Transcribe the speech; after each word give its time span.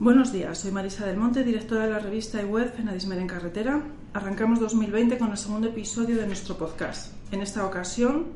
Buenos 0.00 0.32
días, 0.32 0.56
soy 0.56 0.70
Marisa 0.70 1.04
del 1.04 1.18
Monte, 1.18 1.44
directora 1.44 1.84
de 1.84 1.90
la 1.90 1.98
revista 1.98 2.40
y 2.40 2.46
web 2.46 2.72
Fenadismer 2.74 3.18
en 3.18 3.26
Carretera. 3.26 3.82
Arrancamos 4.14 4.58
2020 4.58 5.18
con 5.18 5.30
el 5.30 5.36
segundo 5.36 5.68
episodio 5.68 6.16
de 6.16 6.26
nuestro 6.26 6.56
podcast. 6.56 7.12
En 7.30 7.42
esta 7.42 7.66
ocasión 7.66 8.28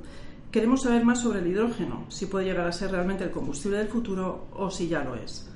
queremos 0.53 0.83
saber 0.83 1.07
más 1.07 1.23
sobre 1.23 1.39
el 1.39 1.47
hidrógeno, 1.47 2.05
si 2.11 2.27
puede 2.27 2.45
llegar 2.45 2.67
a 2.67 2.73
ser 2.73 2.91
realmente 2.91 3.25
el 3.25 3.31
combustible 3.31 3.79
del 3.79 3.89
futuro 3.89 4.49
o 4.53 4.71
si 4.71 4.89
ya 4.89 5.05
lo 5.05 5.15
es. 5.15 5.49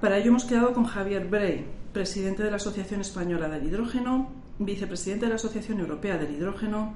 Para 0.00 0.16
ello 0.16 0.28
hemos 0.28 0.46
quedado 0.46 0.72
con 0.72 0.86
Javier 0.86 1.28
Brey, 1.28 1.66
presidente 1.92 2.42
de 2.42 2.50
la 2.50 2.56
Asociación 2.56 3.02
Española 3.02 3.50
del 3.50 3.66
Hidrógeno, 3.66 4.30
vicepresidente 4.58 5.26
de 5.26 5.30
la 5.32 5.36
Asociación 5.36 5.80
Europea 5.80 6.16
del 6.16 6.34
Hidrógeno, 6.34 6.94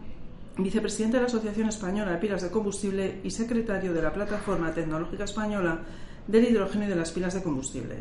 vicepresidente 0.57 1.19
de 1.19 1.25
la 1.25 1.29
Asociación 1.29 1.69
Española 1.69 2.13
de 2.13 2.19
Pilas 2.19 2.41
de 2.41 2.51
Combustible 2.51 3.21
y 3.23 3.31
secretario 3.33 3.93
de 3.93 4.01
la 4.01 4.15
Plataforma 4.15 4.73
Tecnológica 4.73 5.25
Española 5.25 5.81
del 6.27 6.47
Hidrógeno 6.47 6.87
y 6.87 6.89
de 6.89 6.97
las 6.97 7.13
Pilas 7.13 7.35
de 7.35 7.43
Combustible. 7.43 7.97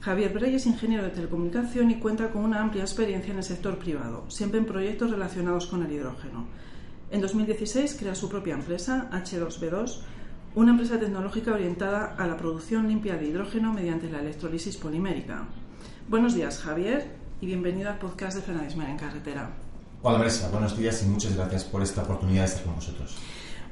Javier 0.00 0.32
Brey 0.32 0.54
es 0.54 0.66
ingeniero 0.66 1.02
de 1.02 1.10
telecomunicación 1.10 1.90
y 1.90 1.96
cuenta 1.98 2.30
con 2.30 2.44
una 2.44 2.60
amplia 2.60 2.84
experiencia 2.84 3.32
en 3.32 3.38
el 3.38 3.44
sector 3.44 3.78
privado, 3.78 4.24
siempre 4.28 4.60
en 4.60 4.66
proyectos 4.66 5.10
relacionados 5.10 5.66
con 5.66 5.84
el 5.84 5.90
hidrógeno. 5.90 6.46
En 7.10 7.20
2016 7.20 7.96
crea 7.98 8.14
su 8.14 8.28
propia 8.28 8.54
empresa, 8.54 9.08
H2B2, 9.10 9.98
una 10.54 10.70
empresa 10.70 11.00
tecnológica 11.00 11.52
orientada 11.52 12.14
a 12.16 12.26
la 12.28 12.36
producción 12.36 12.86
limpia 12.86 13.16
de 13.16 13.26
hidrógeno 13.26 13.72
mediante 13.72 14.08
la 14.08 14.20
electrolisis 14.20 14.76
polimérica. 14.76 15.48
Buenos 16.08 16.34
días, 16.34 16.58
Javier, 16.58 17.10
y 17.40 17.46
bienvenido 17.46 17.90
al 17.90 17.98
podcast 17.98 18.36
de 18.36 18.42
Fenadismer 18.42 18.88
en 18.88 18.98
Carretera. 18.98 19.50
Hola, 20.02 20.18
Marisa, 20.18 20.48
buenos 20.50 20.78
días 20.78 21.02
y 21.02 21.06
muchas 21.06 21.34
gracias 21.34 21.64
por 21.64 21.82
esta 21.82 22.04
oportunidad 22.04 22.42
de 22.42 22.48
estar 22.48 22.64
con 22.64 22.76
vosotros. 22.76 23.16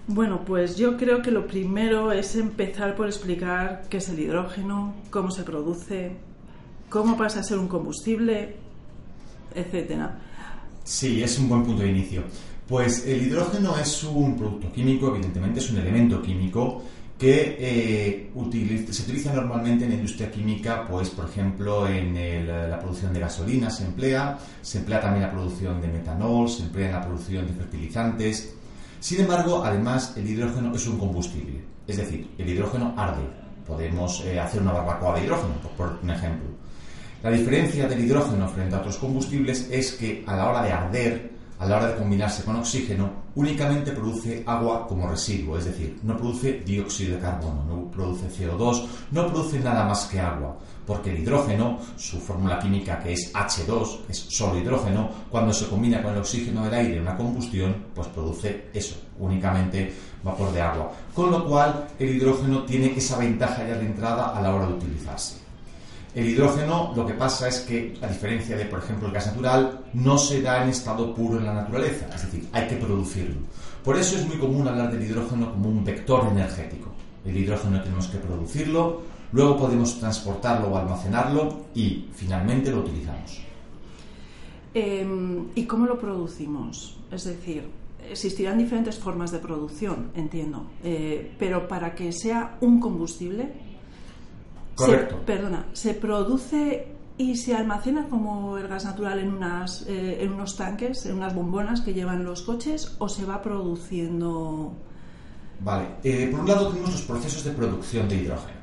Bueno, 0.09 0.45
pues 0.45 0.77
yo 0.77 0.97
creo 0.97 1.21
que 1.21 1.33
lo 1.33 1.49
primero 1.49 2.12
es 2.12 2.37
empezar 2.37 2.95
por 2.95 3.07
explicar 3.07 3.83
qué 3.91 3.97
es 3.97 4.09
el 4.09 4.21
hidrógeno, 4.21 4.95
cómo 5.11 5.33
se 5.33 5.43
produce, 5.43 6.12
cómo 6.89 7.17
pasa 7.17 7.41
a 7.41 7.43
ser 7.43 7.59
un 7.59 7.67
combustible, 7.67 8.55
etcétera. 9.53 10.19
Sí, 10.84 11.23
es 11.23 11.39
un 11.41 11.49
buen 11.49 11.65
punto 11.65 11.83
de 11.83 11.91
inicio. 11.91 12.23
Pues 12.69 13.05
el 13.07 13.27
hidrógeno 13.27 13.77
es 13.79 14.05
un 14.05 14.37
producto 14.37 14.73
químico, 14.73 15.09
evidentemente 15.09 15.59
es 15.59 15.71
un 15.71 15.79
elemento 15.79 16.23
químico 16.23 16.83
que 17.19 17.57
eh, 17.59 18.31
se 18.91 19.03
utiliza 19.03 19.33
normalmente 19.33 19.84
en 19.84 19.91
la 19.91 19.97
industria 19.97 20.31
química, 20.31 20.87
pues 20.87 21.11
por 21.11 21.25
ejemplo 21.25 21.89
en 21.89 22.17
el, 22.17 22.47
la 22.47 22.79
producción 22.79 23.12
de 23.12 23.21
gasolina 23.21 23.71
se 23.71 23.87
emplea, 23.87 24.39
se 24.61 24.79
emplea 24.79 25.01
también 25.01 25.23
la 25.23 25.33
producción 25.33 25.81
de 25.81 25.89
metanol, 25.89 26.49
se 26.49 26.65
emplea 26.65 26.89
en 26.89 26.93
la 26.93 27.05
producción 27.05 27.47
de 27.47 27.53
fertilizantes. 27.55 28.56
Sin 29.07 29.21
embargo, 29.21 29.62
además 29.65 30.15
el 30.17 30.29
hidrógeno 30.29 30.75
es 30.75 30.85
un 30.89 30.99
combustible, 30.99 31.62
es 31.87 31.97
decir, 31.97 32.29
el 32.39 32.49
hidrógeno 32.49 32.93
arde. 32.97 33.23
Podemos 33.65 34.25
eh, 34.25 34.41
hacer 34.41 34.61
una 34.61 34.73
barbacoa 34.73 35.15
de 35.15 35.25
hidrógeno, 35.25 35.55
por 35.77 36.01
un 36.03 36.11
ejemplo. 36.11 36.49
La 37.23 37.31
diferencia 37.31 37.87
del 37.87 38.05
hidrógeno 38.05 38.49
frente 38.49 38.75
a 38.75 38.81
otros 38.81 38.97
combustibles 38.97 39.69
es 39.71 39.93
que 39.93 40.25
a 40.27 40.34
la 40.34 40.51
hora 40.51 40.62
de 40.65 40.73
arder, 40.73 41.31
a 41.57 41.67
la 41.67 41.77
hora 41.77 41.87
de 41.91 41.99
combinarse 41.99 42.43
con 42.43 42.57
oxígeno, 42.57 43.12
únicamente 43.37 43.92
produce 43.92 44.43
agua 44.47 44.87
como 44.87 45.09
residuo, 45.09 45.59
es 45.59 45.66
decir, 45.66 46.00
no 46.03 46.16
produce 46.16 46.61
dióxido 46.65 47.16
de 47.16 47.22
carbono, 47.22 47.65
no 47.65 47.91
produce 47.91 48.28
CO2, 48.28 48.87
no 49.12 49.27
produce 49.28 49.61
nada 49.61 49.84
más 49.84 50.06
que 50.06 50.19
agua, 50.19 50.56
porque 50.87 51.11
el 51.11 51.21
hidrógeno, 51.21 51.78
su 51.97 52.19
fórmula 52.19 52.59
química 52.59 52.99
que 52.99 53.12
es 53.12 53.33
H2, 53.33 54.00
es 54.09 54.19
solo 54.19 54.59
hidrógeno, 54.59 55.11
cuando 55.31 55.53
se 55.53 55.69
combina 55.69 56.03
con 56.03 56.12
el 56.12 56.19
oxígeno 56.19 56.65
del 56.65 56.75
aire 56.75 56.97
en 56.97 57.03
una 57.03 57.16
combustión, 57.16 57.77
pues 57.94 58.09
produce 58.09 58.69
eso, 58.72 58.97
únicamente 59.19 59.93
vapor 60.22 60.53
de 60.53 60.62
agua. 60.62 60.93
Con 61.15 61.31
lo 61.31 61.47
cual, 61.47 61.88
el 61.99 62.16
hidrógeno 62.16 62.65
tiene 62.65 62.97
esa 62.97 63.19
ventaja 63.19 63.66
ya 63.66 63.77
de 63.77 63.87
entrada 63.87 64.37
a 64.37 64.41
la 64.41 64.55
hora 64.55 64.66
de 64.66 64.75
utilizarse. 64.75 65.46
El 66.16 66.31
hidrógeno 66.31 66.94
lo 66.97 67.06
que 67.06 67.12
pasa 67.12 67.47
es 67.47 67.60
que, 67.60 67.94
a 68.00 68.06
diferencia 68.06 68.56
de, 68.56 68.65
por 68.65 68.78
ejemplo, 68.78 69.06
el 69.06 69.12
gas 69.12 69.27
natural, 69.27 69.84
no 69.93 70.16
se 70.16 70.41
da 70.41 70.62
en 70.62 70.71
estado 70.71 71.15
puro 71.15 71.38
en 71.38 71.44
la 71.44 71.53
naturaleza, 71.53 72.09
es 72.15 72.22
decir, 72.22 72.49
hay 72.53 72.66
que 72.66 72.77
producirlo. 72.77 73.37
Por 73.84 73.99
eso 73.99 74.16
es 74.16 74.26
muy 74.26 74.38
común 74.38 74.66
hablar 74.66 74.91
del 74.91 75.03
hidrógeno 75.03 75.53
como 75.53 75.69
un 75.69 75.84
vector 75.84 76.26
energético. 76.32 76.88
El 77.22 77.37
hidrógeno 77.37 77.82
tenemos 77.82 78.06
que 78.06 78.16
producirlo, 78.16 79.03
luego 79.32 79.59
podemos 79.59 80.00
transportarlo 80.00 80.69
o 80.69 80.78
almacenarlo 80.78 81.66
y 81.75 82.06
finalmente 82.15 82.71
lo 82.71 82.78
utilizamos. 82.78 83.43
Em, 84.72 85.49
¿Y 85.55 85.65
cómo 85.66 85.84
lo 85.84 85.99
producimos? 85.99 86.97
Es 87.10 87.25
decir, 87.25 87.65
existirán 88.10 88.56
diferentes 88.56 88.99
formas 88.99 89.32
de 89.32 89.38
producción, 89.38 90.12
entiendo, 90.15 90.65
eh, 90.82 91.32
pero 91.38 91.69
para 91.69 91.94
que 91.94 92.10
sea 92.10 92.56
un 92.62 92.81
combustible, 92.81 93.66
Correcto. 94.76 95.16
Se, 95.16 95.25
perdona, 95.25 95.66
¿se 95.72 95.94
produce 95.94 96.88
y 97.19 97.37
se 97.37 97.56
almacena 97.56 98.06
como 98.09 98.59
el 98.59 98.69
gas 98.69 98.84
natural 98.84 99.19
en, 99.19 99.32
unas, 99.32 99.82
eh, 99.88 100.19
en 100.20 100.32
unos 100.32 100.56
tanques, 100.56 101.06
en 101.06 101.16
unas 101.16 101.34
bombonas 101.34 101.81
que 101.81 101.94
llevan 101.94 102.25
los 102.25 102.42
coches 102.42 102.94
o 102.98 103.09
se 103.09 103.25
va 103.25 103.42
produciendo? 103.42 104.75
Vale, 105.60 105.87
eh, 106.04 106.28
por 106.31 106.41
un 106.41 106.48
lado 106.48 106.69
tenemos 106.69 106.92
los 106.92 107.03
procesos 107.03 107.42
de 107.42 107.53
producción 107.53 108.06
de 108.06 108.16
hidrógeno. 108.16 108.56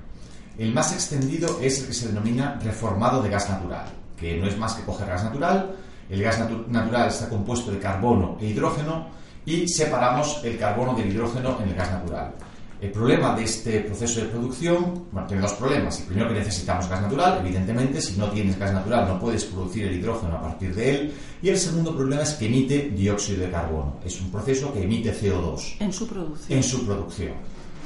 El 0.57 0.71
más 0.71 0.93
extendido 0.93 1.59
es 1.59 1.79
el 1.81 1.87
que 1.87 1.93
se 1.93 2.07
denomina 2.09 2.59
reformado 2.63 3.23
de 3.23 3.29
gas 3.29 3.49
natural, 3.49 3.87
que 4.15 4.37
no 4.37 4.45
es 4.45 4.55
más 4.55 4.75
que 4.75 4.83
coger 4.83 5.07
gas 5.07 5.23
natural, 5.23 5.75
el 6.09 6.21
gas 6.21 6.39
natural 6.67 7.07
está 7.07 7.27
compuesto 7.27 7.71
de 7.71 7.79
carbono 7.79 8.37
e 8.39 8.47
hidrógeno 8.47 9.07
y 9.45 9.67
separamos 9.67 10.41
el 10.43 10.59
carbono 10.59 10.93
del 10.93 11.11
hidrógeno 11.11 11.57
en 11.59 11.69
el 11.69 11.75
gas 11.75 11.91
natural. 11.91 12.33
El 12.83 12.91
problema 12.91 13.33
de 13.33 13.45
este 13.45 13.79
proceso 13.79 14.19
de 14.19 14.25
producción, 14.25 15.05
bueno, 15.09 15.25
tiene 15.25 15.41
dos 15.41 15.53
problemas. 15.53 16.01
El 16.01 16.07
primero 16.07 16.27
que 16.27 16.33
necesitamos 16.33 16.89
gas 16.89 17.01
natural, 17.01 17.37
evidentemente, 17.39 18.01
si 18.01 18.19
no 18.19 18.29
tienes 18.29 18.59
gas 18.59 18.73
natural 18.73 19.07
no 19.07 19.17
puedes 19.21 19.45
producir 19.45 19.87
el 19.87 19.93
hidrógeno 19.93 20.35
a 20.35 20.41
partir 20.41 20.75
de 20.75 20.89
él. 20.89 21.13
Y 21.41 21.47
el 21.47 21.57
segundo 21.57 21.95
problema 21.95 22.23
es 22.23 22.33
que 22.33 22.47
emite 22.47 22.89
dióxido 22.89 23.45
de 23.45 23.51
carbono. 23.51 23.95
Es 24.03 24.19
un 24.19 24.29
proceso 24.29 24.73
que 24.73 24.83
emite 24.83 25.13
CO2. 25.13 25.77
En 25.79 25.93
su 25.93 26.05
producción. 26.09 26.57
En 26.57 26.61
su 26.61 26.85
producción. 26.85 27.31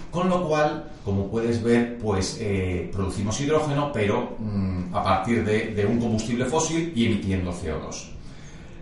Con 0.09 0.29
lo 0.29 0.47
cual, 0.47 0.89
como 1.05 1.29
puedes 1.29 1.61
ver, 1.61 1.99
pues 1.99 2.39
eh, 2.39 2.89
producimos 2.91 3.39
hidrógeno, 3.39 3.91
pero 3.93 4.35
mm, 4.39 4.95
a 4.95 5.03
partir 5.03 5.45
de, 5.45 5.75
de 5.75 5.85
un 5.85 5.99
combustible 5.99 6.45
fósil 6.45 6.91
y 6.95 7.05
emitiendo 7.05 7.51
CO2. 7.51 8.13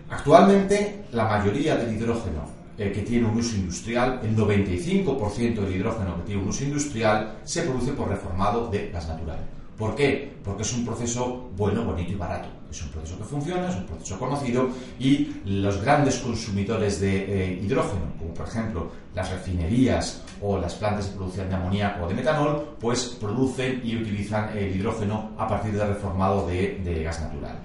Actualmente, 0.08 1.04
la 1.12 1.24
mayoría 1.24 1.76
del 1.76 1.94
hidrógeno 1.94 2.55
eh, 2.78 2.92
que 2.92 3.02
tiene 3.02 3.26
un 3.26 3.38
uso 3.38 3.56
industrial, 3.56 4.20
el 4.22 4.36
95% 4.36 5.54
del 5.54 5.76
hidrógeno 5.76 6.16
que 6.16 6.22
tiene 6.22 6.42
un 6.42 6.48
uso 6.48 6.64
industrial 6.64 7.38
se 7.44 7.62
produce 7.62 7.92
por 7.92 8.08
reformado 8.08 8.68
de 8.70 8.90
gas 8.90 9.08
natural. 9.08 9.38
¿Por 9.76 9.94
qué? 9.94 10.32
Porque 10.42 10.62
es 10.62 10.72
un 10.72 10.84
proceso 10.86 11.50
bueno, 11.56 11.84
bonito 11.84 12.12
y 12.12 12.14
barato. 12.14 12.48
Es 12.70 12.82
un 12.82 12.88
proceso 12.88 13.18
que 13.18 13.24
funciona, 13.24 13.68
es 13.68 13.76
un 13.76 13.86
proceso 13.86 14.18
conocido 14.18 14.68
y 14.98 15.40
los 15.44 15.80
grandes 15.82 16.16
consumidores 16.18 17.00
de 17.00 17.52
eh, 17.52 17.60
hidrógeno, 17.62 18.12
como 18.18 18.34
por 18.34 18.48
ejemplo 18.48 18.90
las 19.14 19.30
refinerías 19.30 20.22
o 20.42 20.58
las 20.58 20.74
plantas 20.74 21.08
de 21.08 21.16
producción 21.16 21.48
de 21.48 21.54
amoníaco 21.54 22.04
o 22.04 22.08
de 22.08 22.14
metanol, 22.14 22.76
pues 22.80 23.16
producen 23.20 23.82
y 23.84 23.96
utilizan 23.96 24.56
el 24.56 24.74
hidrógeno 24.76 25.30
a 25.38 25.46
partir 25.46 25.72
del 25.72 25.88
reformado 25.88 26.46
de, 26.46 26.80
de 26.82 27.02
gas 27.02 27.20
natural. 27.20 27.56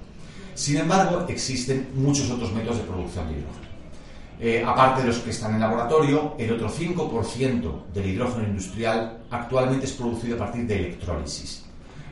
Sin 0.53 0.77
embargo, 0.77 1.25
existen 1.27 1.89
muchos 1.95 2.29
otros 2.29 2.53
métodos 2.53 2.77
de 2.77 2.83
producción 2.83 3.27
de 3.27 3.39
hidrógeno. 3.39 3.70
Eh, 4.39 4.63
aparte 4.65 5.01
de 5.01 5.07
los 5.07 5.19
que 5.19 5.29
están 5.29 5.53
en 5.53 5.61
laboratorio, 5.61 6.35
el 6.37 6.53
otro 6.53 6.69
5% 6.69 7.85
del 7.93 8.05
hidrógeno 8.07 8.47
industrial 8.47 9.23
actualmente 9.29 9.85
es 9.85 9.93
producido 9.93 10.35
a 10.35 10.39
partir 10.39 10.65
de 10.65 10.77
electrólisis. 10.77 11.65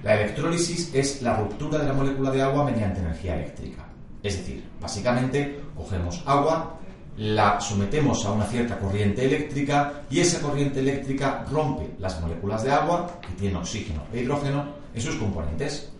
La 0.03 0.15
electrólisis 0.15 0.91
es 0.93 1.21
la 1.21 1.37
ruptura 1.37 1.79
de 1.79 1.87
la 1.87 1.93
molécula 1.93 2.31
de 2.31 2.41
agua 2.41 2.63
mediante 2.63 2.99
energía 2.99 3.35
eléctrica. 3.35 3.85
Es 4.21 4.37
decir, 4.37 4.63
básicamente 4.79 5.59
cogemos 5.75 6.21
agua, 6.25 6.79
la 7.17 7.59
sometemos 7.59 8.25
a 8.25 8.31
una 8.31 8.45
cierta 8.45 8.79
corriente 8.79 9.25
eléctrica 9.25 10.03
y 10.09 10.21
esa 10.21 10.41
corriente 10.41 10.79
eléctrica 10.79 11.45
rompe 11.51 11.89
las 11.99 12.21
moléculas 12.21 12.63
de 12.63 12.71
agua, 12.71 13.19
que 13.21 13.33
tienen 13.33 13.57
oxígeno 13.57 14.03
e 14.13 14.21
hidrógeno, 14.21 14.65
en 14.93 15.01
sus 15.01 15.15
componentes. 15.15 15.91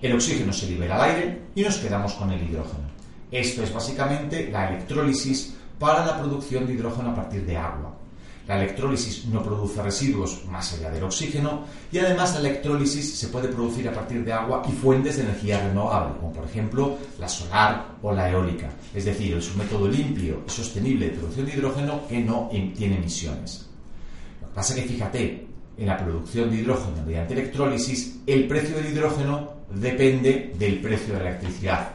El 0.00 0.14
oxígeno 0.14 0.52
se 0.52 0.66
libera 0.66 0.96
al 0.96 1.10
aire 1.10 1.42
y 1.54 1.62
nos 1.62 1.76
quedamos 1.76 2.14
con 2.14 2.30
el 2.32 2.42
hidrógeno. 2.42 2.90
Esto 3.30 3.62
es 3.62 3.72
básicamente 3.72 4.50
la 4.50 4.68
electrólisis 4.68 5.54
para 5.82 6.06
la 6.06 6.16
producción 6.16 6.64
de 6.64 6.74
hidrógeno 6.74 7.10
a 7.10 7.14
partir 7.16 7.44
de 7.44 7.56
agua. 7.56 7.92
La 8.46 8.56
electrólisis 8.56 9.26
no 9.26 9.42
produce 9.42 9.82
residuos 9.82 10.44
más 10.48 10.72
allá 10.74 10.90
del 10.90 11.02
oxígeno 11.02 11.64
y 11.90 11.98
además 11.98 12.34
la 12.34 12.40
electrólisis 12.40 13.18
se 13.18 13.28
puede 13.28 13.48
producir 13.48 13.88
a 13.88 13.92
partir 13.92 14.24
de 14.24 14.32
agua 14.32 14.62
y 14.68 14.72
fuentes 14.72 15.16
de 15.16 15.24
energía 15.24 15.58
renovable, 15.58 16.14
como 16.20 16.32
por 16.32 16.44
ejemplo 16.44 16.98
la 17.18 17.28
solar 17.28 17.96
o 18.00 18.12
la 18.12 18.30
eólica. 18.30 18.70
Es 18.94 19.06
decir, 19.06 19.36
es 19.36 19.50
un 19.50 19.58
método 19.58 19.88
limpio 19.88 20.42
y 20.46 20.50
sostenible 20.50 21.06
de 21.06 21.16
producción 21.16 21.46
de 21.46 21.52
hidrógeno 21.52 22.06
que 22.06 22.20
no 22.20 22.48
em, 22.52 22.72
tiene 22.74 22.96
emisiones. 22.98 23.68
Lo 24.40 24.48
que 24.48 24.54
pasa 24.54 24.74
es 24.76 24.82
que 24.82 24.88
fíjate, 24.88 25.48
en 25.78 25.86
la 25.86 25.98
producción 25.98 26.48
de 26.48 26.58
hidrógeno 26.58 27.04
mediante 27.04 27.34
electrólisis, 27.34 28.20
el 28.24 28.46
precio 28.46 28.76
del 28.76 28.92
hidrógeno 28.92 29.50
depende 29.74 30.54
del 30.56 30.80
precio 30.80 31.14
de 31.14 31.24
la 31.24 31.30
electricidad. 31.30 31.88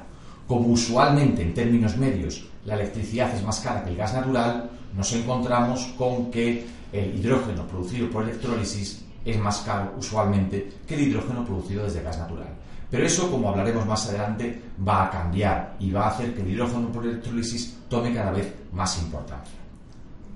Como 0.45 0.67
usualmente 0.67 1.41
en 1.41 1.53
términos 1.53 1.95
medios 1.97 2.47
la 2.67 2.75
electricidad 2.75 3.33
es 3.33 3.43
más 3.43 3.61
cara 3.61 3.81
que 3.83 3.91
el 3.91 3.95
gas 3.95 4.13
natural, 4.13 4.69
nos 4.93 5.13
encontramos 5.13 5.85
con 5.97 6.29
que 6.29 6.67
el 6.91 7.17
hidrógeno 7.17 7.65
producido 7.65 8.09
por 8.09 8.23
electrólisis 8.23 9.05
es 9.23 9.39
más 9.39 9.59
caro 9.59 9.93
usualmente 9.97 10.73
que 10.85 10.95
el 10.95 11.07
hidrógeno 11.07 11.45
producido 11.45 11.85
desde 11.85 12.03
gas 12.03 12.17
natural. 12.17 12.49
Pero 12.91 13.05
eso, 13.05 13.31
como 13.31 13.49
hablaremos 13.49 13.85
más 13.85 14.07
adelante, 14.09 14.61
va 14.85 15.05
a 15.05 15.09
cambiar 15.09 15.77
y 15.79 15.91
va 15.91 16.05
a 16.05 16.09
hacer 16.09 16.35
que 16.35 16.41
el 16.41 16.51
hidrógeno 16.51 16.91
por 16.91 17.05
electrólisis 17.05 17.77
tome 17.87 18.13
cada 18.13 18.31
vez 18.31 18.53
más 18.73 19.01
importancia. 19.01 19.55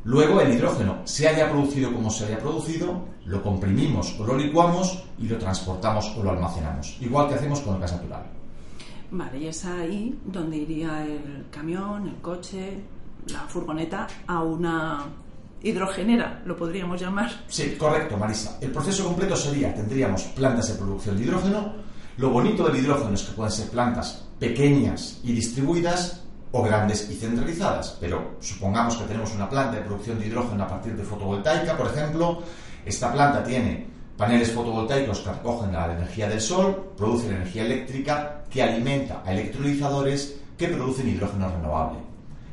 Luego 0.06 0.39
el 0.39 0.54
hidrógeno 0.54 1.01
se 1.04 1.28
haya 1.28 1.50
producido 1.50 1.94
como 1.94 2.10
se 2.10 2.25
haya 2.25 2.39
producido, 2.39 3.07
lo 3.25 3.44
comprimimos 3.44 4.18
o 4.19 4.25
lo 4.25 4.38
licuamos 4.38 5.04
y 5.19 5.28
lo 5.28 5.38
transportamos 5.38 6.16
o 6.18 6.24
lo 6.24 6.31
almacenamos, 6.31 6.98
igual 7.01 7.28
que 7.28 7.36
hacemos 7.36 7.60
con 7.60 7.75
el 7.75 7.81
gas 7.81 7.92
natural. 7.92 8.40
Vale, 9.11 9.39
y 9.39 9.47
es 9.47 9.65
ahí 9.65 10.17
donde 10.25 10.57
iría 10.57 11.05
el 11.05 11.45
camión, 11.51 12.07
el 12.07 12.21
coche, 12.21 12.79
la 13.27 13.41
furgoneta 13.41 14.07
a 14.25 14.41
una 14.41 15.05
hidrogenera, 15.61 16.41
lo 16.45 16.55
podríamos 16.55 16.99
llamar. 16.99 17.29
Sí, 17.47 17.75
correcto, 17.77 18.17
Marisa. 18.17 18.57
El 18.61 18.71
proceso 18.71 19.03
completo 19.03 19.35
sería, 19.35 19.73
tendríamos 19.75 20.23
plantas 20.23 20.69
de 20.69 20.75
producción 20.75 21.17
de 21.17 21.23
hidrógeno. 21.23 21.73
Lo 22.17 22.29
bonito 22.29 22.63
del 22.67 22.77
hidrógeno 22.77 23.13
es 23.13 23.23
que 23.23 23.33
pueden 23.33 23.51
ser 23.51 23.69
plantas 23.69 24.27
pequeñas 24.39 25.19
y 25.23 25.33
distribuidas 25.33 26.23
o 26.51 26.63
grandes 26.63 27.09
y 27.09 27.15
centralizadas. 27.15 27.97
Pero 27.99 28.37
supongamos 28.39 28.95
que 28.95 29.05
tenemos 29.05 29.33
una 29.35 29.49
planta 29.49 29.75
de 29.75 29.81
producción 29.81 30.19
de 30.19 30.27
hidrógeno 30.27 30.63
a 30.63 30.67
partir 30.67 30.95
de 30.95 31.03
fotovoltaica, 31.03 31.77
por 31.77 31.87
ejemplo. 31.87 32.41
Esta 32.85 33.11
planta 33.11 33.43
tiene 33.43 33.87
paneles 34.21 34.51
fotovoltaicos 34.51 35.21
que 35.21 35.31
recogen 35.31 35.73
la 35.73 35.91
energía 35.91 36.29
del 36.29 36.39
sol, 36.39 36.94
producen 36.95 37.33
energía 37.33 37.65
eléctrica 37.65 38.44
que 38.51 38.62
alimenta 38.62 39.23
a 39.25 39.33
electrolizadores 39.33 40.35
que 40.59 40.68
producen 40.68 41.09
hidrógeno 41.09 41.50
renovable. 41.50 41.97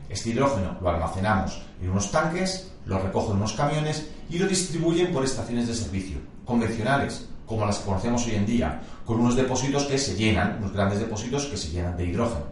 Este 0.08 0.30
hidrógeno 0.30 0.78
lo 0.80 0.88
almacenamos 0.88 1.60
en 1.82 1.90
unos 1.90 2.10
tanques, 2.10 2.72
lo 2.86 2.98
recogen 2.98 3.36
unos 3.36 3.52
camiones 3.52 4.08
y 4.30 4.38
lo 4.38 4.46
distribuyen 4.46 5.12
por 5.12 5.24
estaciones 5.24 5.68
de 5.68 5.74
servicio 5.74 6.16
convencionales, 6.46 7.28
como 7.44 7.66
las 7.66 7.80
que 7.80 7.84
conocemos 7.84 8.26
hoy 8.26 8.36
en 8.36 8.46
día, 8.46 8.80
con 9.04 9.20
unos 9.20 9.36
depósitos 9.36 9.84
que 9.84 9.98
se 9.98 10.16
llenan, 10.16 10.56
unos 10.60 10.72
grandes 10.72 11.00
depósitos 11.00 11.44
que 11.44 11.58
se 11.58 11.68
llenan 11.68 11.98
de 11.98 12.06
hidrógeno. 12.06 12.46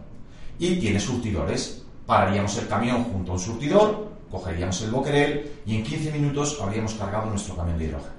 Y 0.59 0.75
tiene 0.75 0.99
surtidores. 0.99 1.81
Pararíamos 2.05 2.55
el 2.59 2.67
camión 2.67 3.03
junto 3.05 3.31
a 3.31 3.33
un 3.33 3.41
surtidor, 3.41 4.11
cogeríamos 4.29 4.79
el 4.83 4.91
boquerel 4.91 5.53
y 5.65 5.75
en 5.75 5.83
15 5.83 6.11
minutos 6.11 6.59
habríamos 6.61 6.93
cargado 6.93 7.31
nuestro 7.31 7.55
camión 7.55 7.79
de 7.79 7.85
hidrógeno. 7.85 8.16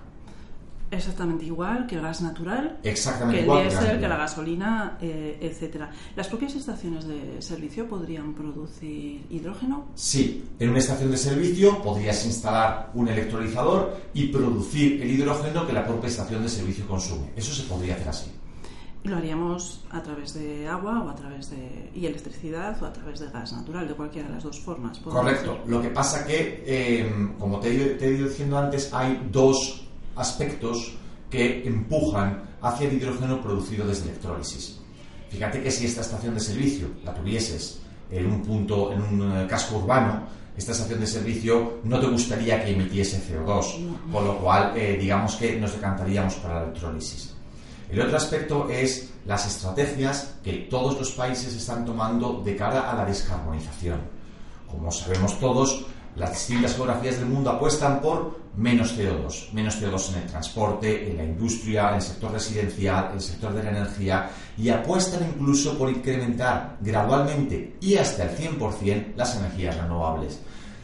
Exactamente 0.91 1.45
igual 1.45 1.87
que 1.87 1.97
el 1.97 2.03
gas 2.03 2.23
natural, 2.23 2.79
Exactamente 2.83 3.45
que 3.45 3.51
el 3.51 3.63
diésel, 3.63 4.01
que 4.01 4.09
la 4.09 4.17
gasolina, 4.17 4.99
eh, 5.01 5.39
etcétera. 5.41 5.91
¿Las 6.17 6.29
propias 6.29 6.55
estaciones 6.55 7.07
de 7.07 7.43
servicio 7.43 7.87
podrían 7.87 8.35
producir 8.35 9.27
hidrógeno? 9.29 9.89
Sí, 9.95 10.45
en 10.59 10.71
una 10.71 10.79
estación 10.79 11.11
de 11.11 11.19
servicio 11.19 11.83
podrías 11.83 12.25
instalar 12.25 12.91
un 12.95 13.09
electrolizador 13.09 13.97
y 14.15 14.29
producir 14.29 15.03
el 15.03 15.11
hidrógeno 15.11 15.67
que 15.67 15.73
la 15.73 15.87
propia 15.87 16.09
estación 16.09 16.43
de 16.43 16.49
servicio 16.49 16.87
consume. 16.87 17.33
Eso 17.37 17.53
se 17.53 17.65
podría 17.65 17.95
hacer 17.95 18.09
así. 18.09 18.31
Lo 19.05 19.17
haríamos 19.17 19.85
a 19.91 20.03
través 20.03 20.35
de 20.35 20.67
agua 20.67 21.03
o 21.05 21.09
a 21.09 21.15
través 21.15 21.51
de 21.51 21.91
y 21.95 22.07
electricidad 22.07 22.83
o 22.83 22.87
a 22.87 22.93
través 22.93 23.21
de 23.21 23.31
gas 23.31 23.53
natural, 23.53 23.87
de 23.87 23.95
cualquiera 23.95 24.29
de 24.29 24.35
las 24.35 24.43
dos 24.43 24.59
formas. 24.59 24.99
Correcto. 24.99 25.59
Lo 25.67 25.81
que 25.81 25.89
pasa 25.89 26.27
que, 26.27 26.65
eh, 26.67 27.31
como 27.39 27.61
te 27.61 27.69
he 27.71 28.11
ido 28.11 28.29
diciendo 28.29 28.59
antes, 28.59 28.93
hay 28.93 29.29
dos 29.31 29.88
aspectos 30.19 30.97
que 31.31 31.67
empujan 31.67 32.43
hacia 32.61 32.89
el 32.89 32.97
hidrógeno 32.97 33.41
producido 33.41 33.87
desde 33.87 34.05
electrólisis. 34.11 34.79
Fíjate 35.31 35.63
que 35.63 35.71
si 35.71 35.87
esta 35.87 36.01
estación 36.01 36.35
de 36.35 36.41
servicio 36.41 36.89
la 37.05 37.15
tuvieses 37.15 37.81
en 38.11 38.27
un 38.27 38.43
punto, 38.43 38.93
en 38.93 39.03
un 39.03 39.37
eh, 39.37 39.47
casco 39.47 39.77
urbano, 39.79 40.27
esta 40.57 40.73
estación 40.73 41.01
de 41.01 41.07
servicio 41.07 41.79
no 41.85 42.01
te 42.01 42.07
gustaría 42.07 42.65
que 42.65 42.73
emitiese 42.73 43.23
CO2, 43.23 44.11
con 44.11 44.25
lo 44.25 44.39
cual 44.39 44.73
eh, 44.75 44.97
digamos 45.01 45.37
que 45.37 45.61
nos 45.61 45.73
decantaríamos 45.73 46.35
para 46.37 46.55
la 46.55 46.63
electrólisis. 46.63 47.35
El 47.91 48.01
otro 48.01 48.17
aspecto 48.17 48.69
es 48.69 49.11
las 49.25 49.47
estrategias 49.47 50.35
que 50.43 50.67
todos 50.71 50.99
los 50.99 51.13
países 51.13 51.55
están 51.55 51.85
tomando 51.85 52.43
de 52.45 52.57
cara 52.57 52.91
a 52.91 52.97
la 52.97 53.05
descarbonización. 53.05 54.01
Como 54.67 54.91
sabemos 54.91 55.39
todos, 55.39 55.87
las 56.17 56.33
distintas 56.33 56.75
geografías 56.75 57.19
del 57.19 57.29
mundo 57.29 57.51
apuestan 57.51 58.01
por 58.01 58.39
menos 58.59 58.99
CO2, 58.99 59.53
menos 59.53 59.81
CO2 59.81 60.15
en 60.15 60.23
el 60.23 60.27
transporte, 60.29 61.11
en 61.11 61.17
la 61.17 61.25
industria, 61.25 61.91
en 61.91 61.95
el 61.97 62.03
sector 62.03 62.33
residencial, 62.33 63.07
en 63.11 63.15
el 63.15 63.21
sector 63.21 63.55
de 63.55 63.63
la 63.63 63.71
energía 63.71 64.31
y 64.57 64.69
apuestan 64.69 65.21
incluso 65.33 65.79
por 65.79 65.89
incrementar 65.89 66.77
gradualmente 66.81 67.77
y 67.81 67.97
hasta 67.97 68.25
el 68.25 68.37
100% 68.37 69.15
las 69.17 69.37
energías 69.37 69.77
renovables. 69.77 70.41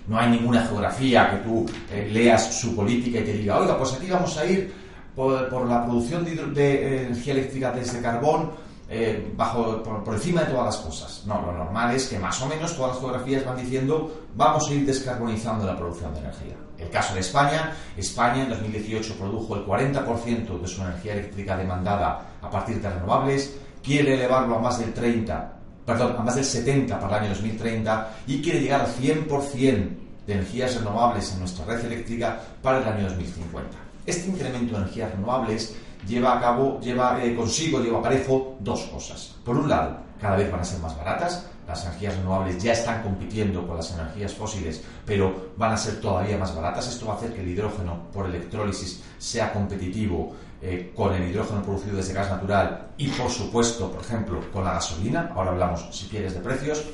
No 0.06 0.18
hay 0.18 0.30
ninguna 0.30 0.64
geografía 0.66 1.30
que 1.30 1.36
tú 1.38 1.66
eh, 1.90 2.08
leas 2.12 2.54
su 2.54 2.76
política 2.76 3.18
y 3.18 3.24
te 3.24 3.32
diga, 3.32 3.58
oiga, 3.58 3.76
pues 3.76 3.94
aquí 3.94 4.08
vamos 4.08 4.36
a 4.38 4.46
ir 4.46 4.72
por, 5.16 5.66
la 5.66 5.84
producción 5.84 6.24
de, 6.24 6.74
eh, 6.74 7.06
energía 7.06 7.32
eléctrica 7.32 7.72
desde 7.72 8.00
carbón 8.00 8.52
eh, 8.88 9.32
bajo, 9.36 9.82
por, 9.82 10.14
encima 10.14 10.42
de 10.42 10.52
todas 10.52 10.66
las 10.66 10.76
cosas. 10.76 11.22
No, 11.26 11.40
lo 11.40 11.52
normal 11.52 11.94
es 11.94 12.06
que 12.06 12.18
más 12.18 12.40
o 12.42 12.46
menos 12.46 12.76
todas 12.76 12.92
las 12.92 13.00
geografías 13.00 13.44
van 13.44 13.56
diciendo 13.56 14.24
vamos 14.34 14.68
a 14.68 14.74
ir 14.74 14.84
descarbonizando 14.84 15.66
la 15.66 15.76
producción 15.76 16.12
de 16.14 16.20
energía. 16.20 16.54
El 16.78 16.90
caso 16.90 17.14
de 17.14 17.20
España, 17.20 17.74
España 17.96 18.42
en 18.42 18.50
2018 18.50 19.14
produjo 19.14 19.56
el 19.56 19.64
40% 19.64 20.60
de 20.60 20.68
su 20.68 20.82
energía 20.82 21.14
eléctrica 21.14 21.56
demandada 21.56 22.26
a 22.42 22.50
partir 22.50 22.80
de 22.80 22.90
renovables, 22.90 23.56
quiere 23.82 24.14
elevarlo 24.14 24.56
a 24.56 24.60
más 24.60 24.78
del 24.78 24.92
30, 24.92 25.52
perdón, 25.86 26.16
a 26.18 26.22
más 26.22 26.34
del 26.34 26.44
70 26.44 26.98
para 27.00 27.18
el 27.18 27.24
año 27.24 27.34
2030 27.34 28.16
y 28.26 28.42
quiere 28.42 28.60
llegar 28.60 28.82
al 28.82 28.94
100% 28.94 29.88
de 30.26 30.32
energías 30.32 30.76
renovables 30.76 31.32
en 31.32 31.40
nuestra 31.40 31.64
red 31.64 31.84
eléctrica 31.84 32.40
para 32.62 32.78
el 32.78 32.88
año 32.88 33.04
2050. 33.04 33.70
Este 34.06 34.28
incremento 34.28 34.74
de 34.74 34.82
energías 34.82 35.10
renovables 35.12 35.76
lleva 36.06 36.38
a 36.38 36.40
cabo, 36.40 36.80
lleva 36.80 37.22
eh, 37.22 37.34
consigo, 37.34 37.80
lleva 37.80 38.02
parejo 38.02 38.56
dos 38.60 38.82
cosas. 38.84 39.34
Por 39.44 39.56
un 39.56 39.68
lado, 39.68 39.96
cada 40.20 40.36
vez 40.36 40.50
van 40.50 40.60
a 40.60 40.64
ser 40.64 40.80
más 40.80 40.96
baratas, 40.96 41.46
las 41.66 41.84
energías 41.86 42.16
renovables 42.16 42.62
ya 42.62 42.72
están 42.72 43.02
compitiendo 43.02 43.66
con 43.66 43.76
las 43.76 43.90
energías 43.92 44.34
fósiles, 44.34 44.82
pero 45.06 45.52
van 45.56 45.72
a 45.72 45.76
ser 45.76 46.00
todavía 46.00 46.36
más 46.36 46.54
baratas. 46.54 46.88
Esto 46.88 47.06
va 47.06 47.14
a 47.14 47.16
hacer 47.16 47.32
que 47.32 47.40
el 47.40 47.48
hidrógeno 47.48 48.10
por 48.12 48.26
electrólisis 48.26 49.02
sea 49.18 49.52
competitivo 49.52 50.34
eh, 50.60 50.92
con 50.94 51.14
el 51.14 51.30
hidrógeno 51.30 51.62
producido 51.62 51.96
desde 51.96 52.12
gas 52.12 52.30
natural 52.30 52.88
y, 52.98 53.08
por 53.08 53.30
supuesto, 53.30 53.90
por 53.90 54.02
ejemplo, 54.02 54.40
con 54.52 54.64
la 54.64 54.74
gasolina. 54.74 55.30
Ahora 55.34 55.52
hablamos, 55.52 55.88
si 55.90 56.06
quieres, 56.06 56.34
de 56.34 56.40
precios. 56.40 56.84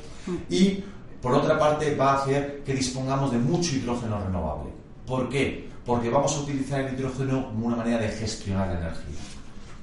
Y, 0.49 0.83
por 1.21 1.33
otra 1.33 1.57
parte, 1.57 1.95
va 1.95 2.11
a 2.13 2.21
hacer 2.21 2.63
que 2.63 2.73
dispongamos 2.73 3.31
de 3.31 3.39
mucho 3.39 3.75
hidrógeno 3.75 4.23
renovable. 4.23 4.71
¿Por 5.05 5.29
qué? 5.29 5.70
Porque 5.85 6.09
vamos 6.09 6.35
a 6.35 6.41
utilizar 6.41 6.81
el 6.81 6.93
hidrógeno 6.93 7.47
como 7.47 7.67
una 7.67 7.77
manera 7.77 7.99
de 7.99 8.09
gestionar 8.09 8.67
la 8.67 8.79
energía. 8.79 9.19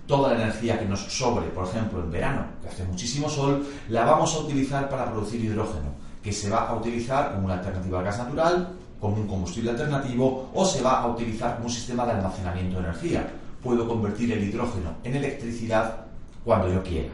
Toda 0.06 0.32
la 0.32 0.42
energía 0.42 0.78
que 0.78 0.86
nos 0.86 1.00
sobre, 1.00 1.48
por 1.48 1.66
ejemplo, 1.66 2.02
en 2.02 2.10
verano, 2.10 2.46
que 2.62 2.68
hace 2.68 2.84
muchísimo 2.84 3.28
sol, 3.28 3.66
la 3.88 4.04
vamos 4.04 4.34
a 4.34 4.38
utilizar 4.38 4.88
para 4.88 5.10
producir 5.10 5.44
hidrógeno, 5.44 5.92
que 6.22 6.32
se 6.32 6.48
va 6.48 6.68
a 6.68 6.76
utilizar 6.76 7.32
como 7.32 7.46
una 7.46 7.54
alternativa 7.54 7.98
al 7.98 8.04
gas 8.04 8.18
natural, 8.18 8.72
como 9.00 9.16
un 9.16 9.26
combustible 9.26 9.70
alternativo, 9.70 10.50
o 10.54 10.64
se 10.64 10.82
va 10.82 11.00
a 11.00 11.08
utilizar 11.08 11.56
como 11.56 11.66
un 11.66 11.72
sistema 11.72 12.06
de 12.06 12.12
almacenamiento 12.12 12.76
de 12.76 12.84
energía. 12.84 13.30
Puedo 13.62 13.86
convertir 13.86 14.32
el 14.32 14.44
hidrógeno 14.44 14.94
en 15.04 15.16
electricidad 15.16 16.06
cuando 16.44 16.72
yo 16.72 16.82
quiera. 16.82 17.12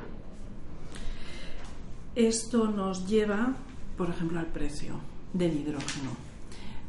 Esto 2.15 2.69
nos 2.69 3.09
lleva, 3.09 3.55
por 3.97 4.09
ejemplo, 4.09 4.39
al 4.39 4.47
precio 4.47 4.95
del 5.33 5.57
hidrógeno. 5.57 6.11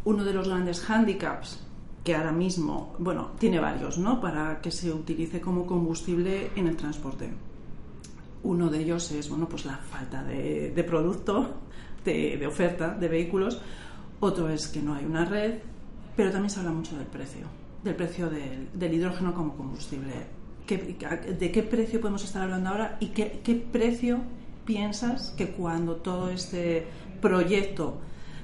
Uno 0.04 0.24
de 0.24 0.34
los 0.34 0.48
grandes 0.48 0.82
hándicaps 0.82 1.62
que 2.06 2.16
ahora 2.16 2.32
mismo, 2.32 2.94
bueno, 3.00 3.32
tiene 3.40 3.60
varios, 3.60 3.98
¿no? 3.98 4.22
Para 4.22 4.62
que 4.62 4.70
se 4.70 4.92
utilice 4.92 5.42
como 5.42 5.66
combustible 5.66 6.52
en 6.56 6.68
el 6.68 6.78
transporte. 6.78 7.32
Uno 8.44 8.70
de 8.70 8.80
ellos 8.80 9.12
es, 9.12 9.28
bueno, 9.28 9.50
pues 9.50 9.66
la 9.66 9.78
falta 9.78 10.24
de, 10.24 10.86
producto, 10.88 11.56
de, 12.06 12.46
oferta 12.46 12.94
de 12.94 13.08
vehículos. 13.08 13.60
Otro 14.20 14.50
es 14.50 14.68
que 14.68 14.84
no 14.84 14.94
hay 14.94 15.04
una 15.04 15.26
red, 15.26 15.56
pero 16.16 16.30
también 16.32 16.52
se 16.52 16.60
habla 16.60 16.72
mucho 16.72 16.96
del 16.96 17.08
precio, 17.08 17.48
del 17.84 17.96
precio 17.96 18.30
del, 18.30 18.94
hidrógeno 18.94 19.34
como 19.34 19.58
combustible. 19.58 20.14
¿Qué- 20.68 20.78
¿De 21.40 21.52
qué 21.52 21.64
precio 21.64 22.00
podemos 22.00 22.24
estar 22.24 22.44
hablando 22.44 22.70
ahora 22.70 22.98
y 23.00 23.08
qué 23.08 23.68
precio 23.72 24.20
piensas 24.64 25.32
que 25.36 25.50
cuando 25.54 25.96
todo 25.96 26.30
este 26.30 26.86
proyecto 27.20 27.98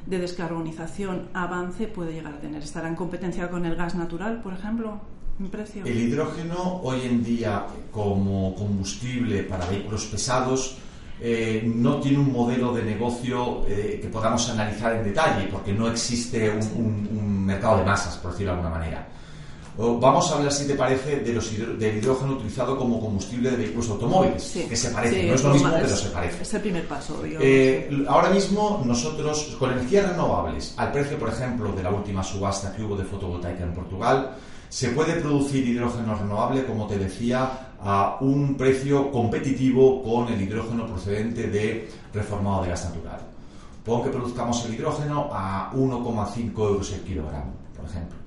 de 0.06 0.20
descarbonización 0.20 1.30
avance 1.34 1.88
puede 1.88 2.14
llegar 2.14 2.34
a 2.34 2.40
tener? 2.40 2.64
¿Estará 2.64 2.88
en 2.88 2.96
competencia 2.96 3.50
con 3.50 3.66
el 3.66 3.76
gas 3.76 3.96
natural, 3.96 4.42
por 4.42 4.54
ejemplo, 4.54 5.00
en 5.40 5.50
precio? 5.50 5.86
El 5.86 6.00
hidrógeno 6.00 6.82
hoy 6.84 7.02
en 7.04 7.24
día 7.24 7.66
como 7.92 8.56
combustible 8.56 9.44
para 9.44 9.66
vehículos 9.66 10.06
pesados 10.06 10.78
eh, 11.24 11.62
no 11.76 12.00
tiene 12.00 12.18
un 12.18 12.32
modelo 12.32 12.74
de 12.74 12.82
negocio 12.82 13.64
eh, 13.68 14.00
que 14.02 14.08
podamos 14.08 14.50
analizar 14.50 14.96
en 14.96 15.04
detalle, 15.04 15.48
porque 15.52 15.72
no 15.72 15.88
existe 15.88 16.52
un, 16.76 17.46
mercado 17.46 17.80
de 17.80 17.86
masas, 17.86 18.18
por 18.18 18.32
decirlo 18.32 18.54
de 18.54 18.60
alguna 18.60 18.76
manera. 18.76 19.08
Vamos 20.00 20.32
a 20.32 20.36
hablar, 20.36 20.52
si 20.52 20.68
te 20.68 20.76
parece, 20.76 21.18
de 21.18 21.34
los 21.34 21.52
del 21.80 21.98
hidrógeno 21.98 22.34
utilizado 22.34 22.78
como 22.78 23.00
combustible 23.00 23.52
de 23.52 23.58
vehículos 23.58 23.90
automóviles, 23.90 24.66
que 24.70 24.76
se 24.76 24.90
parece, 24.92 25.24
no 25.24 25.36
es 25.36 25.44
lo 25.44 25.54
mismo, 25.54 25.70
pero 25.72 25.96
se 25.96 26.10
parece. 26.10 26.44
Es 26.44 26.54
el 26.54 26.62
primer 26.62 26.88
paso. 26.88 27.22
Eh, 27.24 28.06
ahora 28.08 28.30
mismo, 28.30 28.82
nosotros, 28.86 29.56
con 29.58 29.72
energías 29.72 30.10
renovables, 30.10 30.74
al 30.78 30.92
precio, 30.92 31.18
por 31.18 31.30
ejemplo, 31.30 31.72
de 31.72 31.84
la 31.84 31.92
última 31.92 32.24
subasta 32.24 32.74
que 32.76 32.84
hubo 32.84 32.96
de 32.96 33.06
fotovoltaica 33.06 33.64
en 33.64 33.74
Portugal, 33.74 34.36
se 34.70 34.90
puede 34.90 35.16
producir 35.16 35.68
hidrógeno 35.68 36.16
renovable, 36.16 36.66
como 36.66 36.88
te 36.88 36.98
decía, 36.98 37.72
a 37.84 38.18
un 38.22 38.56
precio 38.56 39.12
competitivo 39.12 40.02
con 40.04 40.32
el 40.32 40.42
hidrógeno 40.42 40.86
procedente 40.86 41.48
de 41.48 41.90
reformado 42.14 42.64
de 42.64 42.70
gas 42.70 42.86
natural. 42.86 43.20
Pon 43.84 44.04
que 44.04 44.10
produzcamos 44.10 44.64
el 44.66 44.76
hidrógeno 44.76 45.30
a 45.34 45.72
1,5 45.74 46.54
euros 46.56 46.94
el 46.94 47.02
kilogramo, 47.02 47.52
por 47.76 47.86
ejemplo. 47.90 48.21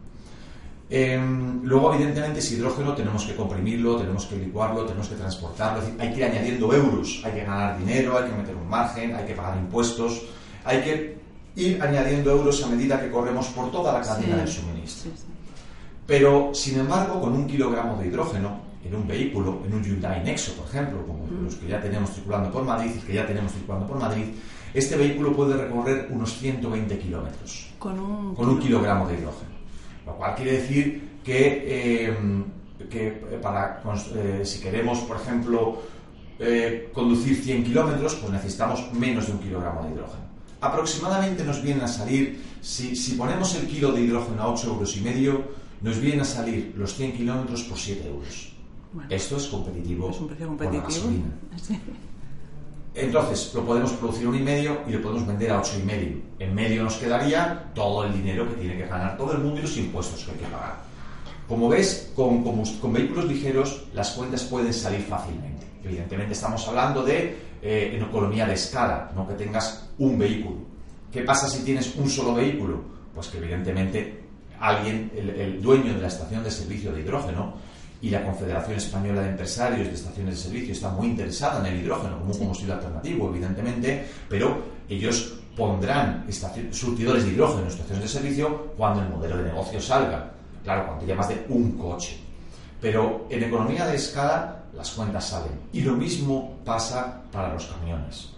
Em, 0.96 1.60
luego, 1.64 1.92
evidentemente, 1.92 2.38
ese 2.38 2.54
hidrógeno 2.54 2.94
tenemos 2.94 3.24
que 3.24 3.34
comprimirlo, 3.34 3.96
tenemos 3.96 4.26
que 4.26 4.36
licuarlo, 4.36 4.84
tenemos 4.84 5.08
que 5.08 5.16
transportarlo, 5.16 5.82
hay 5.98 6.12
que 6.12 6.18
ir 6.18 6.24
añadiendo 6.24 6.72
euros, 6.72 7.20
hay 7.24 7.32
que 7.32 7.44
ganar 7.44 7.76
dinero, 7.80 8.16
hay 8.16 8.30
que 8.30 8.36
meter 8.36 8.54
un 8.54 8.68
margen, 8.68 9.12
hay 9.12 9.26
que 9.26 9.34
pagar 9.34 9.58
impuestos, 9.58 10.22
hay 10.64 10.82
que 10.82 11.18
ir 11.56 11.82
añadiendo 11.82 12.30
euros 12.30 12.62
a 12.62 12.68
medida 12.68 13.00
que 13.00 13.10
corremos 13.10 13.48
por 13.48 13.72
toda 13.72 13.92
la 13.92 14.02
cadena 14.02 14.36
del 14.36 14.46
suministro. 14.46 15.10
Pero, 16.06 16.54
sin 16.54 16.78
embargo, 16.78 17.20
con 17.20 17.32
un 17.32 17.48
kilogramo 17.48 18.00
de 18.00 18.06
hidrógeno, 18.06 18.60
en 18.84 18.94
un 18.94 19.08
vehículo, 19.08 19.62
en 19.66 19.74
un 19.74 19.82
Hyundai 19.82 20.22
Nexo, 20.22 20.52
por 20.52 20.68
ejemplo, 20.68 21.04
como 21.04 21.26
mm. 21.26 21.44
los 21.44 21.56
que 21.56 21.66
ya 21.66 21.80
tenemos 21.80 22.10
circulando 22.12 22.52
por 22.52 22.62
Madrid, 22.62 22.92
que 23.04 23.14
ya 23.14 23.26
tenemos 23.26 23.50
circulando 23.50 23.88
por 23.88 23.98
Madrid, 23.98 24.26
este 24.72 24.96
vehículo 24.96 25.34
puede 25.34 25.56
recorrer 25.56 26.06
unos 26.10 26.38
120 26.38 26.98
kilómetros 27.00 27.70
con, 27.80 27.98
un, 27.98 28.34
con 28.36 28.48
un, 28.48 28.60
kilogramo 28.60 29.08
de 29.08 29.14
hidrógeno. 29.14 29.53
Lo 30.06 30.16
cual 30.16 30.34
quiere 30.34 30.60
decir 30.60 31.18
que, 31.24 31.64
eh, 31.66 32.16
que 32.90 33.10
para, 33.42 33.82
eh, 34.14 34.42
si 34.44 34.60
queremos, 34.60 35.00
por 35.00 35.16
ejemplo, 35.16 35.82
eh, 36.38 36.90
conducir 36.92 37.36
100 37.36 37.64
kilómetros, 37.64 38.16
pues 38.16 38.32
necesitamos 38.32 38.92
menos 38.92 39.26
de 39.26 39.32
un 39.32 39.38
kilogramo 39.38 39.82
de 39.84 39.92
hidrógeno. 39.92 40.24
Aproximadamente 40.60 41.44
nos 41.44 41.62
viene 41.62 41.84
a 41.84 41.88
salir, 41.88 42.42
si, 42.60 42.96
si 42.96 43.12
ponemos 43.12 43.54
el 43.54 43.66
kilo 43.66 43.92
de 43.92 44.02
hidrógeno 44.02 44.42
a 44.42 44.48
8 44.48 44.68
euros 44.68 44.96
y 44.96 45.00
medio, 45.00 45.42
nos 45.80 46.00
viene 46.00 46.22
a 46.22 46.24
salir 46.24 46.74
los 46.76 46.94
100 46.94 47.12
kilómetros 47.12 47.62
por 47.64 47.78
7 47.78 48.08
euros. 48.08 48.52
Esto 49.10 49.36
es 49.36 49.46
competitivo. 49.46 50.10
Es 50.10 50.20
un 50.20 50.28
precio 50.28 50.46
competitivo. 50.46 50.88
Entonces, 52.94 53.52
lo 53.52 53.64
podemos 53.64 53.92
producir 53.92 54.28
un 54.28 54.36
y 54.36 54.40
medio 54.40 54.82
y 54.86 54.92
lo 54.92 55.02
podemos 55.02 55.26
vender 55.26 55.50
a 55.50 55.58
ocho 55.58 55.72
y 55.80 55.82
medio. 55.82 56.16
En 56.38 56.54
medio 56.54 56.84
nos 56.84 56.94
quedaría 56.94 57.72
todo 57.74 58.04
el 58.04 58.12
dinero 58.12 58.48
que 58.48 58.54
tiene 58.54 58.76
que 58.76 58.86
ganar 58.86 59.16
todo 59.16 59.32
el 59.32 59.38
mundo 59.38 59.58
y 59.58 59.62
los 59.62 59.76
impuestos 59.76 60.22
que 60.22 60.30
hay 60.30 60.38
que 60.38 60.44
pagar. 60.44 60.76
Como 61.48 61.68
ves, 61.68 62.12
con, 62.14 62.44
vehículos 62.92 63.24
ligeros 63.26 63.84
las 63.92 64.12
cuentas 64.12 64.44
pueden 64.44 64.72
salir 64.72 65.02
fácilmente. 65.02 65.66
Evidentemente 65.82 66.34
estamos 66.34 66.66
hablando 66.68 67.02
de 67.02 67.36
eh, 67.60 67.92
en 67.96 68.02
economía 68.02 68.46
de 68.46 68.54
escala, 68.54 69.10
no 69.14 69.26
que 69.26 69.34
tengas 69.34 69.90
un 69.98 70.16
vehículo. 70.16 70.58
¿Qué 71.12 71.22
pasa 71.22 71.48
si 71.48 71.64
tienes 71.64 71.96
un 71.96 72.08
solo 72.08 72.34
vehículo? 72.34 72.80
Pues 73.12 73.26
que 73.26 73.38
evidentemente 73.38 74.22
alguien, 74.60 75.10
el 75.16 75.60
dueño 75.60 75.94
de 75.94 76.00
la 76.00 76.08
estación 76.08 76.44
de 76.44 76.50
servicio 76.50 76.92
de 76.92 77.00
hidrógeno, 77.00 77.54
y 78.02 78.10
la 78.10 78.22
Confederación 78.24 78.76
Española 78.76 79.22
de 79.22 79.30
Empresarios 79.30 79.88
de 79.88 79.94
Estaciones 79.94 80.36
de 80.36 80.42
Servicio 80.42 80.72
está 80.72 80.90
muy 80.90 81.08
interesada 81.08 81.60
en 81.60 81.74
el 81.74 81.82
hidrógeno 81.82 82.18
como 82.18 82.32
un 82.32 82.38
combustible 82.38 82.74
alternativo, 82.74 83.30
evidentemente, 83.30 84.06
pero 84.28 84.62
ellos 84.88 85.34
pondrán 85.56 86.26
surtidores 86.70 87.24
de 87.24 87.32
hidrógeno 87.32 87.62
en 87.62 87.68
estaciones 87.68 88.02
de 88.02 88.08
servicio 88.08 88.72
cuando 88.76 89.02
el 89.02 89.08
modelo 89.08 89.36
de 89.38 89.44
negocio 89.44 89.80
salga. 89.80 90.30
Claro, 90.62 90.86
cuando 90.86 91.06
ya 91.06 91.14
más 91.14 91.28
de 91.28 91.44
un 91.48 91.72
coche. 91.72 92.18
Pero 92.80 93.26
en 93.30 93.44
economía 93.44 93.86
de 93.86 93.96
escala 93.96 94.64
las 94.74 94.90
cuentas 94.90 95.28
salen. 95.28 95.52
Y 95.72 95.82
lo 95.82 95.94
mismo 95.94 96.58
pasa 96.64 97.22
para 97.30 97.52
los 97.52 97.66
camiones. 97.66 98.30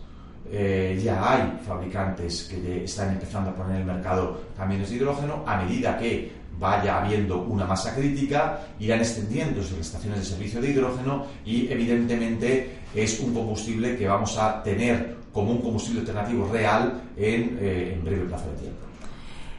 Eh, 0.50 1.00
ya 1.02 1.32
hay 1.32 1.58
fabricantes 1.66 2.44
que 2.44 2.84
están 2.84 3.10
empezando 3.10 3.50
a 3.50 3.54
poner 3.54 3.76
en 3.76 3.80
el 3.80 3.86
mercado 3.86 4.40
camiones 4.56 4.90
de 4.90 4.96
hidrógeno 4.96 5.42
a 5.44 5.62
medida 5.62 5.98
que 5.98 6.30
vaya 6.58 7.02
habiendo 7.02 7.42
una 7.42 7.66
masa 7.66 7.94
crítica, 7.94 8.60
irán 8.78 9.00
extendiéndose 9.00 9.76
las 9.76 9.86
estaciones 9.86 10.20
de 10.20 10.24
servicio 10.24 10.60
de 10.60 10.70
hidrógeno 10.70 11.26
y 11.44 11.68
evidentemente 11.68 12.78
es 12.94 13.20
un 13.20 13.34
combustible 13.34 13.96
que 13.96 14.06
vamos 14.06 14.36
a 14.38 14.62
tener 14.62 15.16
como 15.32 15.52
un 15.52 15.60
combustible 15.60 16.00
alternativo 16.00 16.48
real 16.50 17.02
en, 17.16 17.58
eh, 17.60 18.00
breve 18.02 18.24
plazo 18.24 18.50
de 18.52 18.56
tiempo. 18.56 18.86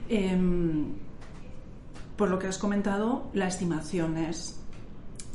Em, 0.09 0.85
por 2.15 2.29
lo 2.29 2.39
que 2.39 2.47
has 2.47 2.57
comentado, 2.57 3.29
la 3.33 3.47
estimación 3.47 4.17
es 4.17 4.59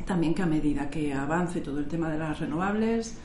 también 0.04 0.34
que 0.34 0.42
a 0.42 0.46
medida 0.46 0.90
que 0.90 1.12
avance 1.12 1.60
todo 1.60 1.78
el 1.78 1.86
tema 1.86 2.10
de 2.10 2.18
las 2.18 2.40
renovables, 2.40 3.18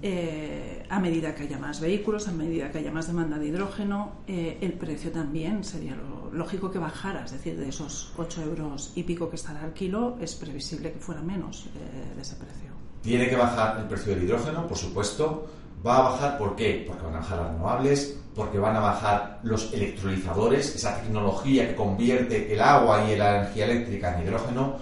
eh, 0.00 0.84
a 0.88 1.00
medida 1.00 1.34
que 1.34 1.42
haya 1.42 1.58
más 1.58 1.80
vehículos, 1.80 2.28
a 2.28 2.32
medida 2.32 2.70
que 2.70 2.78
haya 2.78 2.92
más 2.92 3.08
demanda 3.08 3.36
de 3.38 3.48
hidrógeno, 3.48 4.12
eh, 4.28 4.58
el 4.60 4.74
precio 4.74 5.10
también 5.10 5.64
sería 5.64 5.96
lógico 6.32 6.70
que 6.70 6.78
bajara, 6.78 7.24
es 7.24 7.32
decir, 7.32 7.56
de 7.56 7.68
esos 7.68 8.12
8 8.16 8.42
euros 8.42 8.92
y 8.94 9.02
pico 9.02 9.28
que 9.28 9.36
estará 9.36 9.62
al 9.62 9.72
kilo, 9.72 10.16
es 10.20 10.34
previsible 10.36 10.92
que 10.92 11.00
fuera 11.00 11.20
menos 11.20 11.66
eh, 11.66 12.14
de 12.14 12.22
ese 12.22 12.36
precio. 12.36 12.70
Tiene 13.02 13.28
que 13.28 13.36
bajar 13.36 13.78
el 13.78 13.86
precio 13.86 14.14
del 14.14 14.24
hidrógeno, 14.24 14.66
por 14.66 14.76
supuesto. 14.76 15.48
¿Va 15.84 15.98
a 15.98 16.10
bajar 16.10 16.38
por 16.38 16.56
qué? 16.56 16.84
Porque 16.86 17.04
van 17.04 17.14
a 17.14 17.18
bajar 17.18 17.38
las 17.38 17.52
renovables, 17.52 18.20
porque 18.34 18.58
van 18.58 18.76
a 18.76 18.80
bajar 18.80 19.40
los 19.42 19.72
electrolizadores, 19.72 20.74
esa 20.74 21.00
tecnología 21.00 21.68
que 21.68 21.74
convierte 21.74 22.52
el 22.52 22.60
agua 22.60 23.10
y 23.10 23.16
la 23.16 23.38
energía 23.38 23.64
eléctrica 23.64 24.16
en 24.16 24.26
hidrógeno. 24.26 24.76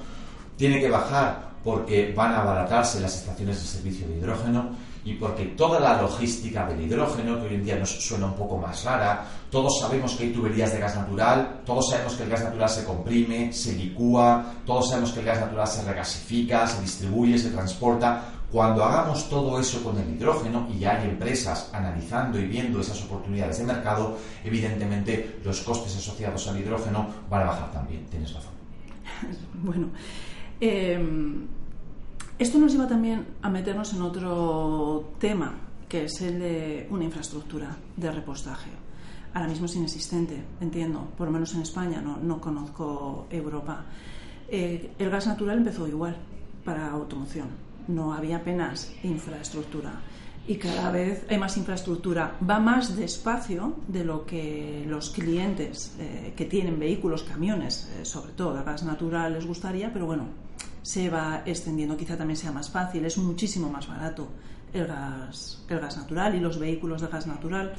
Tiene 0.57 0.81
que 0.81 0.89
bajar 0.89 1.51
porque 1.63 2.13
van 2.17 2.33
a 2.33 2.43
abaratarse 2.43 3.01
las 3.01 3.17
estaciones 3.17 3.61
de 3.61 3.67
servicio 3.67 4.09
de 4.09 4.17
hidrógeno 4.19 4.86
y 5.07 5.15
porque 5.15 5.45
toda 5.47 5.79
la 5.79 6.03
logística 6.03 6.67
del 6.67 6.81
hidrógeno, 6.81 7.41
que 7.41 7.47
hoy 7.47 7.55
en 7.55 7.65
día 7.65 7.77
nos 7.77 7.91
suena 7.91 8.27
un 8.27 8.35
poco 8.35 8.59
más 8.59 8.83
rara, 8.83 9.25
todos 9.49 9.79
sabemos 9.79 10.15
que 10.17 10.25
hay 10.25 10.33
tuberías 10.33 10.73
de 10.73 10.81
gas 10.81 10.97
natural, 10.97 11.61
todos 11.65 11.91
sabemos 11.91 12.15
que 12.15 12.25
el 12.25 12.29
gas 12.29 12.43
natural 12.43 12.69
se 12.69 12.85
comprime, 12.85 13.53
se 13.53 13.75
licúa, 13.75 14.55
todos 14.67 14.91
sabemos 14.91 15.13
que 15.13 15.21
el 15.21 15.27
gas 15.27 15.41
natural 15.41 15.69
se 15.69 15.85
regasifica, 15.85 16.67
se 16.67 16.83
distribuye, 16.83 17.39
se 17.39 17.51
transporta. 17.51 18.33
Cuando 18.51 18.83
hagamos 18.85 19.29
todo 19.29 19.61
eso 19.61 19.83
con 19.85 19.97
el 19.97 20.13
hidrógeno 20.13 20.67
y 20.77 20.85
hay 20.85 21.09
empresas 21.09 21.71
analizando 21.73 22.41
y 22.41 22.47
viendo 22.47 22.81
esas 22.81 23.01
oportunidades 23.05 23.59
de 23.59 23.65
mercado, 23.65 24.19
evidentemente 24.45 25.39
los 25.45 25.61
costes 25.61 25.97
asociados 25.97 26.49
al 26.49 26.59
hidrógeno 26.59 27.07
van 27.31 27.43
a 27.43 27.47
bajar 27.47 27.73
también. 27.73 28.05
Tienes 28.07 28.35
razón. 28.35 28.53
Bueno, 29.63 29.89
eh, 30.61 30.99
esto 32.39 32.59
nos 32.59 32.73
lleva 32.73 32.87
también 32.87 33.27
a 33.43 33.49
meternos 33.49 33.93
en 33.95 34.03
otro 34.03 35.13
tema, 35.19 35.55
que 35.89 36.05
es 36.05 36.21
el 36.21 36.39
de 36.39 36.87
una 36.91 37.05
infraestructura 37.05 37.77
de 37.97 38.11
repostaje. 38.11 38.71
Ahora 39.33 39.49
mismo 39.49 39.67
es 39.67 39.77
inexistente, 39.77 40.43
entiendo, 40.61 41.09
por 41.17 41.27
lo 41.27 41.33
menos 41.33 41.55
en 41.55 41.63
España, 41.63 42.01
no, 42.01 42.41
conozco 42.41 43.27
Europa. 43.31 43.85
Eh, 44.49 44.93
el 44.99 45.11
gas 45.11 45.27
natural 45.27 45.59
empezó 45.59 45.87
igual 45.89 46.17
para 46.65 46.91
automoción, 46.91 47.49
no 47.89 48.13
había 48.13 48.39
apenas 48.39 48.93
infraestructura 49.03 49.93
y 50.49 50.57
cada 50.57 50.91
vez 50.91 51.27
hay 51.29 51.39
más 51.39 51.57
infraestructura. 51.57 52.37
Va 52.49 52.61
más 52.61 52.97
despacio 52.97 53.75
de 53.89 54.05
lo 54.05 54.25
que 54.25 54.85
los 54.87 55.11
clientes 55.11 55.97
eh, 55.99 56.33
que 56.37 56.45
tienen 56.45 56.79
vehículos, 56.79 57.25
camiones, 57.25 57.91
eh, 57.99 58.05
sobre 58.05 58.33
todo 58.33 58.55
de 58.55 58.63
gas 58.63 58.85
natural, 58.85 59.33
les 59.33 59.47
gustaría, 59.47 59.93
pero 59.93 60.07
bueno, 60.07 60.25
se 60.87 61.11
va 61.11 61.43
extendiendo, 61.45 61.97
quizá 61.97 62.17
también 62.17 62.37
sea 62.37 62.53
más 62.53 62.71
fácil, 62.71 63.05
es 63.05 63.19
muchísimo 63.19 63.69
más 63.69 63.89
barato 63.89 64.29
el 64.73 64.87
gas, 64.87 65.65
el 65.69 65.81
gas 65.81 65.97
natural 65.97 66.37
y 66.37 66.39
los 66.39 66.61
vehículos 66.61 67.03
de 67.03 67.09
gas 67.09 67.27
natural. 67.27 67.75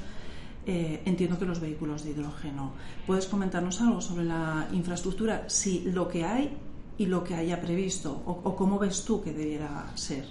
Eh, 0.65 1.03
entiendo 1.05 1.39
que 1.39 1.45
los 1.45 1.61
vehículos 1.61 2.03
de 2.03 2.09
hidrógeno. 2.09 2.73
¿Puedes 3.05 3.27
comentarnos 3.27 3.79
algo 3.79 4.01
sobre 4.01 4.25
la 4.25 4.67
infraestructura? 4.73 5.45
Si 5.47 5.83
lo 5.83 6.09
que 6.09 6.25
hay 6.25 6.57
y 6.97 7.05
lo 7.05 7.23
que 7.23 7.35
haya 7.35 7.61
previsto, 7.61 8.11
o, 8.25 8.53
cómo 8.57 8.77
ves 8.77 9.05
tú 9.05 9.23
que 9.23 9.31
debiera 9.31 9.89
ser. 9.95 10.25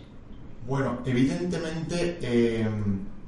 Bueno, 0.68 0.98
evidentemente 1.06 2.18
eh, 2.20 2.68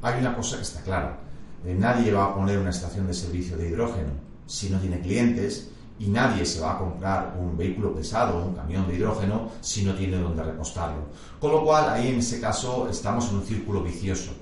hay 0.02 0.21
una 0.21 0.37
cosa 0.37 0.57
que 0.57 0.62
está 0.62 0.83
clara. 0.83 1.21
Eh, 1.64 1.75
nadie 1.75 2.12
va 2.12 2.26
a 2.26 2.35
poner 2.35 2.59
una 2.59 2.69
estación 2.69 3.07
de 3.07 3.14
servicio 3.14 3.57
de 3.57 3.71
hidrógeno 3.71 4.11
si 4.45 4.69
no 4.69 4.78
tiene 4.78 5.00
clientes 5.00 5.71
y 5.99 6.07
nadie 6.09 6.45
se 6.47 6.61
va 6.61 6.75
a 6.75 6.78
comprar 6.78 7.37
un 7.38 7.57
vehículo 7.57 7.95
pesado, 7.95 8.45
un 8.45 8.55
camión 8.55 8.87
de 8.87 8.95
hidrógeno, 8.95 9.50
si 9.61 9.85
no 9.85 9.95
tiene 9.95 10.17
donde 10.17 10.43
repostarlo. 10.43 11.02
Con 11.40 11.52
lo 11.52 11.64
cual, 11.64 11.90
ahí 11.90 12.09
en 12.09 12.19
ese 12.19 12.40
caso 12.40 12.88
estamos 12.88 13.28
en 13.31 13.37
un 13.37 13.45
círculo 13.45 13.83
vicioso. 13.83 14.33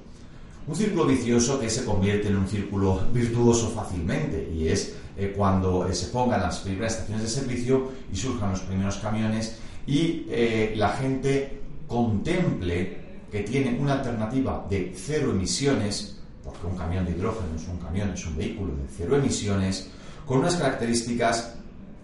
Un 0.67 0.75
círculo 0.75 1.07
vicioso 1.07 1.61
que 1.61 1.71
se 1.71 1.85
convierte 1.85 2.29
en 2.29 2.37
un 2.37 2.49
círculo 2.49 3.01
virtuoso 3.13 3.71
fácilmente 3.71 4.51
y 4.53 4.67
es 4.69 4.97
eh, 5.17 5.33
cuando 5.37 5.89
eh, 5.89 5.95
se 5.95 6.09
pongan 6.09 6.43
las 6.43 6.59
primeras 6.59 6.95
estaciones 6.95 7.23
de 7.23 7.29
servicio 7.29 7.93
y 8.13 8.17
surjan 8.17 8.51
los 8.51 8.61
primeros 8.61 8.97
camiones 8.97 9.59
y 9.87 10.27
eh, 10.29 10.75
la 10.77 10.91
gente 10.91 11.61
contemple 11.87 13.07
que 13.31 13.41
tiene 13.41 13.79
una 13.79 13.95
alternativa 13.95 14.67
de 14.69 14.93
cero 14.97 15.31
emisiones, 15.31 16.19
porque 16.45 16.67
un 16.67 16.77
camión 16.77 17.05
de 17.05 17.13
hidrógeno 17.13 17.55
es 17.55 17.67
un 17.69 17.79
camión, 17.79 18.11
es 18.11 18.27
un 18.27 18.37
vehículo 18.37 18.73
de 18.73 18.89
cero 18.97 19.17
emisiones, 19.17 19.91
con 20.27 20.39
unas 20.39 20.57
características 20.57 21.55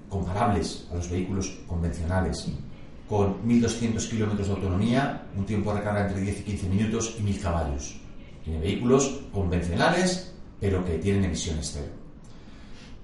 comparables 0.08 0.86
a 0.92 0.94
los 0.94 1.10
vehículos 1.10 1.58
convencionales, 1.66 2.46
con 3.08 3.42
1.200 3.46 4.08
kilómetros 4.08 4.48
de 4.48 4.54
autonomía, 4.54 5.26
un 5.36 5.44
tiempo 5.44 5.72
de 5.72 5.80
recarga 5.80 6.06
entre 6.06 6.20
10 6.20 6.40
y 6.40 6.42
15 6.44 6.68
minutos 6.68 7.16
y 7.18 7.22
1.000 7.22 7.40
caballos. 7.40 7.96
Tiene 8.44 8.60
vehículos 8.60 9.20
convencionales, 9.32 10.32
pero 10.60 10.84
que 10.84 10.98
tienen 10.98 11.24
emisiones 11.24 11.72
cero. 11.74 11.92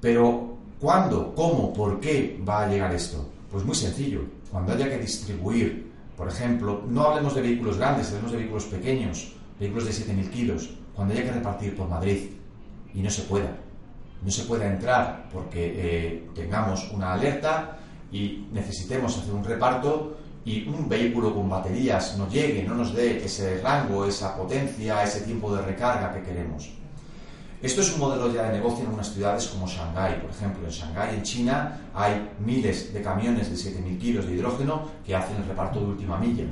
Pero, 0.01 0.57
¿cuándo, 0.81 1.35
cómo, 1.35 1.73
por 1.73 1.99
qué 2.01 2.41
va 2.49 2.63
a 2.65 2.69
llegar 2.69 2.95
esto? 2.95 3.29
Pues 3.51 3.65
muy 3.65 3.75
sencillo. 3.75 4.23
Cuando 4.51 4.73
haya 4.73 4.89
que 4.89 4.99
distribuir, 4.99 5.91
por 6.17 6.29
ejemplo, 6.29 6.83
no 6.89 7.03
hablemos 7.03 7.35
de 7.35 7.43
vehículos 7.43 7.79
grandes, 7.79 8.09
hablemos 8.09 8.33
de 8.33 8.39
vehículos 8.39 8.65
pequeños, 8.65 9.33
vehículos 9.59 9.87
de 9.87 9.93
7.000 9.93 10.31
kilos, 10.31 10.71
cuando 10.95 11.15
haya 11.15 11.25
que 11.25 11.33
repartir 11.33 11.77
por 11.77 11.89
Madrid 11.89 12.31
y 12.95 13.01
no 13.01 13.11
se 13.11 13.23
pueda. 13.23 13.68
No 14.23 14.31
se 14.31 14.45
pueda 14.45 14.67
entrar 14.67 15.29
porque 15.33 15.75
eh, 15.77 16.29
tengamos 16.35 16.91
una 16.93 17.13
alerta 17.13 17.79
y 18.11 18.47
necesitemos 18.53 19.17
hacer 19.17 19.33
un 19.33 19.45
reparto 19.45 20.17
y 20.45 20.67
un 20.67 20.89
vehículo 20.89 21.35
con 21.35 21.49
baterías 21.49 22.17
no 22.17 22.29
llegue, 22.29 22.63
no 22.63 22.75
nos 22.75 22.95
dé 22.95 23.25
ese 23.25 23.61
rango, 23.61 24.07
esa 24.07 24.37
potencia, 24.37 25.03
ese 25.03 25.21
tiempo 25.21 25.55
de 25.55 25.63
recarga 25.63 26.13
que 26.13 26.23
queremos. 26.23 26.71
Esto 27.61 27.81
es 27.81 27.93
un 27.93 27.99
modelo 27.99 28.33
ya 28.33 28.45
de 28.45 28.59
negocio 28.59 28.85
en 28.85 28.93
unas 28.93 29.13
ciudades 29.13 29.49
como 29.49 29.67
Shanghái, 29.67 30.21
por 30.21 30.31
ejemplo. 30.31 30.65
En 30.65 30.71
Shanghái, 30.71 31.17
en 31.17 31.23
China, 31.23 31.81
hay 31.93 32.31
miles 32.39 32.95
de 32.95 33.03
camiones 33.03 33.51
de 33.51 33.57
7.000 33.57 33.99
kilos 33.99 34.27
de 34.27 34.35
hidrógeno 34.35 34.89
que 35.05 35.17
hacen 35.17 35.37
el 35.39 35.45
reparto 35.45 35.81
de 35.81 35.87
última 35.87 36.19
milla. 36.19 36.45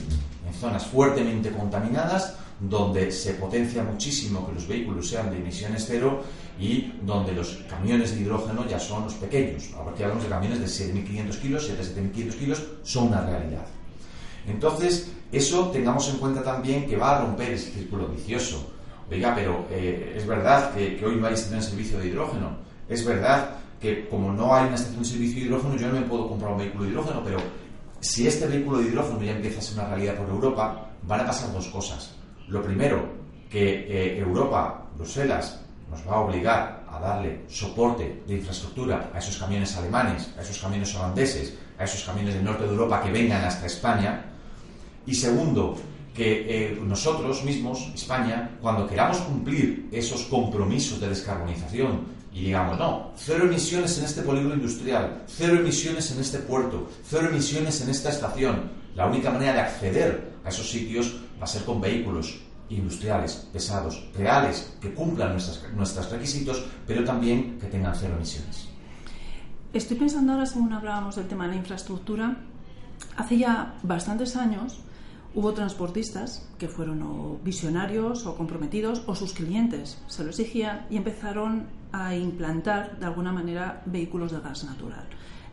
En 0.46 0.54
zonas 0.54 0.86
fuertemente 0.86 1.50
contaminadas, 1.50 2.36
donde 2.60 3.12
se 3.12 3.34
potencia 3.34 3.82
muchísimo 3.82 4.46
que 4.46 4.54
los 4.54 4.66
vehículos 4.66 5.08
sean 5.08 5.30
de 5.30 5.36
emisiones 5.36 5.84
cero 5.86 6.22
y 6.58 6.92
donde 7.02 7.32
los 7.32 7.64
camiones 7.68 8.14
de 8.14 8.22
hidrógeno 8.22 8.66
ya 8.66 8.78
son 8.78 9.04
los 9.04 9.14
pequeños. 9.14 9.70
Ahora 9.76 9.94
que 9.94 10.04
hablamos 10.04 10.24
de 10.24 10.30
camiones 10.30 10.60
de 10.60 10.66
6.500 10.66 11.40
kilos, 11.40 11.70
7.500 11.70 12.34
kilos, 12.34 12.62
son 12.82 13.08
una 13.08 13.22
realidad. 13.22 13.66
Entonces, 14.48 15.10
eso 15.32 15.70
tengamos 15.70 16.08
en 16.08 16.18
cuenta 16.18 16.42
también 16.42 16.86
que 16.86 16.96
va 16.96 17.16
a 17.16 17.20
romper 17.22 17.52
ese 17.52 17.72
círculo 17.72 18.06
vicioso. 18.08 18.72
Oiga, 19.10 19.34
pero 19.34 19.66
eh, 19.70 20.14
es 20.16 20.26
verdad 20.26 20.72
que, 20.72 21.04
hoy 21.04 21.16
no 21.16 21.26
hay 21.26 21.34
estación 21.34 21.60
de 21.60 21.66
servicio 21.66 21.98
de 21.98 22.08
hidrógeno. 22.08 22.56
Es 22.88 23.04
verdad 23.04 23.50
que 23.80 24.08
como 24.08 24.32
no 24.32 24.54
hay 24.54 24.66
una 24.66 24.76
estación 24.76 25.02
de 25.02 25.08
servicio 25.08 25.40
de 25.40 25.46
hidrógeno, 25.46 25.76
yo 25.76 25.88
no 25.88 26.00
me 26.00 26.06
puedo 26.06 26.28
comprar 26.28 26.52
un 26.52 26.58
vehículo 26.58 26.84
de 26.84 26.90
hidrógeno, 26.90 27.22
pero 27.24 27.38
si 28.00 28.26
este 28.26 28.46
vehículo 28.46 28.78
de 28.78 28.88
hidrógeno 28.88 29.22
ya 29.22 29.32
empieza 29.32 29.58
a 29.58 29.62
ser 29.62 29.78
una 29.78 29.88
realidad 29.88 30.16
por 30.16 30.28
Europa, 30.28 30.90
van 31.02 31.20
a 31.20 31.26
pasar 31.26 31.52
dos 31.52 31.66
cosas. 31.68 32.14
Lo 32.48 32.62
primero, 32.62 33.08
que 33.50 33.86
eh, 33.88 34.18
Europa, 34.18 34.86
Bruselas, 34.96 35.60
nos 35.90 36.06
va 36.06 36.14
a 36.14 36.20
obligar 36.20 36.84
a 36.90 36.98
darle 36.98 37.42
soporte 37.48 38.22
de 38.26 38.34
infraestructura 38.34 39.10
a 39.14 39.18
esos 39.18 39.36
camiones 39.36 39.76
alemanes, 39.76 40.30
a 40.38 40.42
esos 40.42 40.58
camiones 40.58 40.94
holandeses, 40.94 41.54
a 41.78 41.84
esos 41.84 42.02
camiones 42.04 42.34
del 42.34 42.44
norte 42.44 42.64
de 42.64 42.70
Europa 42.70 43.02
que 43.02 43.10
vengan 43.10 43.44
hasta 43.44 43.66
España. 43.66 44.24
Y 45.06 45.14
segundo, 45.14 45.76
que 46.14 46.46
eh, 46.48 46.80
nosotros 46.82 47.44
mismos, 47.44 47.90
España, 47.94 48.50
cuando 48.60 48.86
queramos 48.86 49.18
cumplir 49.18 49.88
esos 49.92 50.24
compromisos 50.24 51.00
de 51.00 51.08
descarbonización 51.08 52.15
y 52.36 52.42
digamos, 52.42 52.78
no, 52.78 53.12
cero 53.16 53.46
emisiones 53.46 53.96
en 53.96 54.04
este 54.04 54.20
polígono 54.20 54.56
industrial, 54.56 55.22
cero 55.26 55.58
emisiones 55.58 56.10
en 56.10 56.20
este 56.20 56.38
puerto, 56.40 56.86
cero 57.02 57.28
emisiones 57.30 57.80
en 57.80 57.88
esta 57.88 58.10
estación, 58.10 58.70
la 58.94 59.06
única 59.06 59.30
manera 59.30 59.54
de 59.54 59.60
acceder 59.60 60.32
a 60.44 60.50
esos 60.50 60.68
sitios 60.68 61.16
va 61.40 61.44
a 61.44 61.46
ser 61.46 61.64
con 61.64 61.80
vehículos 61.80 62.38
industriales, 62.68 63.48
pesados, 63.50 64.06
reales, 64.14 64.70
que 64.82 64.92
cumplan 64.92 65.32
nuestros 65.32 66.10
requisitos, 66.10 66.62
pero 66.86 67.04
también 67.04 67.58
que 67.58 67.68
tengan 67.68 67.94
cero 67.94 68.12
emisiones. 68.16 68.68
Estoy 69.72 69.96
pensando 69.96 70.34
ahora, 70.34 70.44
según 70.44 70.75
hablábamos 70.75 71.16
del 71.16 71.28
tema 71.28 71.44
de 71.44 71.52
la 71.52 71.56
infraestructura, 71.56 72.36
hace 73.16 73.38
ya 73.38 73.76
bastantes 73.82 74.36
años 74.36 74.80
hubo 75.36 75.52
transportistas 75.52 76.49
que 76.58 76.66
fueron 76.66 77.38
visionarios 77.44 78.25
o 78.25 78.34
comprometidos 78.36 79.02
o 79.06 79.14
sus 79.14 79.34
clientes 79.34 80.02
se 80.08 80.25
lo 80.25 80.30
exigían 80.30 80.86
y 80.88 80.96
empezaron 80.96 81.66
a 81.92 82.16
implantar 82.16 82.99
de 82.99 83.04
alguna 83.04 83.32
manera 83.32 83.82
vehículos 83.84 84.32
de 84.32 84.40
gas 84.40 84.64
natural. 84.64 85.06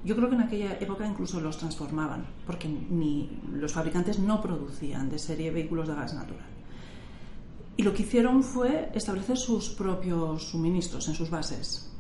Yo 0.05 0.15
creo 0.15 0.29
que 0.29 0.35
en 0.35 0.41
aquella 0.41 0.77
época 0.79 1.05
incluso 1.05 1.41
los 1.41 1.57
transformaban, 1.57 2.25
porque 2.45 2.69
ni 2.69 3.29
los 3.51 3.73
fabricantes 3.73 4.19
no 4.19 4.41
producían 4.41 5.09
de 5.09 5.19
serie 5.19 5.51
vehículos 5.51 5.89
de 5.89 5.95
gas 5.95 6.13
natural. 6.13 6.47
Y 7.75 7.83
lo 7.83 7.93
que 7.93 8.03
hicieron 8.03 8.41
fue 8.41 8.89
establecer 8.93 9.37
sus 9.37 9.69
propios 9.69 10.49
suministros 10.49 11.09
en 11.09 11.15
sus 11.15 11.29
bases 11.29 11.92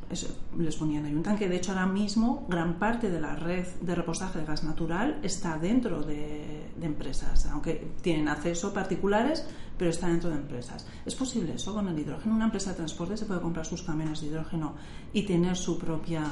les 0.57 0.75
ponían 0.75 1.05
ahí 1.05 1.13
un 1.13 1.23
tanque. 1.23 1.47
De 1.47 1.55
hecho, 1.55 1.71
ahora 1.71 1.85
mismo 1.85 2.45
gran 2.49 2.79
parte 2.79 3.09
de 3.09 3.19
la 3.19 3.35
red 3.35 3.65
de 3.81 3.95
repostaje 3.95 4.39
de 4.39 4.45
gas 4.45 4.63
natural 4.63 5.19
está 5.23 5.57
dentro 5.57 6.01
de, 6.01 6.63
empresas, 6.81 7.45
aunque 7.45 7.91
tienen 8.01 8.27
acceso 8.27 8.73
particulares, 8.73 9.45
pero 9.77 9.89
está 9.89 10.07
dentro 10.07 10.29
de 10.29 10.35
empresas. 10.35 10.85
¿Es 11.05 11.15
posible 11.15 11.53
eso 11.55 11.73
con 11.73 11.87
el 11.87 11.97
hidrógeno? 11.97 12.35
Una 12.35 12.45
empresa 12.45 12.71
de 12.71 12.77
transporte 12.77 13.15
se 13.15 13.25
puede 13.25 13.39
comprar 13.39 13.65
sus 13.65 13.83
camiones 13.83 14.19
de 14.19 14.27
hidrógeno 14.27 14.75
y 15.13 15.23
tener 15.23 15.55
su 15.55 15.77
propia 15.77 16.25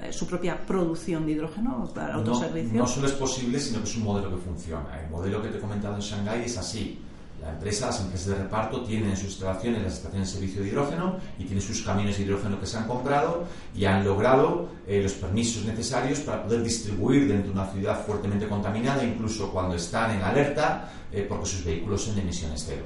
eh, 0.00 0.12
su 0.12 0.26
propia 0.26 0.64
producción 0.64 1.26
de 1.26 1.32
hidrógeno 1.32 1.90
para. 1.92 2.16
No, 2.18 2.22
no 2.22 2.86
solo 2.86 3.06
es 3.06 3.12
posible, 3.14 3.58
sino 3.58 3.82
que 3.82 3.88
es 3.88 3.96
un 3.96 4.04
modelo 4.04 4.30
que 4.30 4.36
funciona. 4.36 5.00
El 5.02 5.10
modelo 5.10 5.42
que 5.42 5.48
te 5.48 5.58
he 5.58 5.60
comentado 5.60 5.96
en 5.96 6.00
Shanghái 6.00 6.44
es 6.44 6.56
así 6.56 7.00
la 7.42 7.50
empresa, 7.50 7.86
las 7.86 8.00
empresas 8.00 8.26
de 8.26 8.34
reparto 8.34 8.82
tienen 8.82 9.10
en 9.10 9.16
sus 9.16 9.26
instalaciones 9.26 9.82
las 9.82 9.94
estaciones 9.94 10.28
de 10.28 10.34
servicio 10.34 10.62
de 10.62 10.68
hidrógeno 10.68 11.16
y 11.38 11.44
tienen 11.44 11.62
sus 11.62 11.82
camiones 11.82 12.16
de 12.16 12.24
hidrógeno 12.24 12.58
que 12.58 12.66
se 12.66 12.76
han 12.76 12.86
comprado 12.86 13.44
y 13.74 13.84
han 13.84 14.04
logrado 14.04 14.68
eh, 14.86 15.00
los 15.02 15.12
permisos 15.12 15.64
necesarios 15.64 16.20
para 16.20 16.42
poder 16.42 16.62
distribuir 16.62 17.28
dentro 17.28 17.52
de 17.52 17.60
una 17.60 17.70
ciudad 17.70 18.04
fuertemente 18.04 18.48
contaminada, 18.48 19.04
incluso 19.04 19.52
cuando 19.52 19.76
están 19.76 20.16
en 20.16 20.22
alerta, 20.22 20.90
eh, 21.12 21.26
porque 21.28 21.46
sus 21.46 21.64
vehículos 21.64 22.02
son 22.02 22.16
de 22.16 22.22
emisiones 22.22 22.64
cero. 22.66 22.84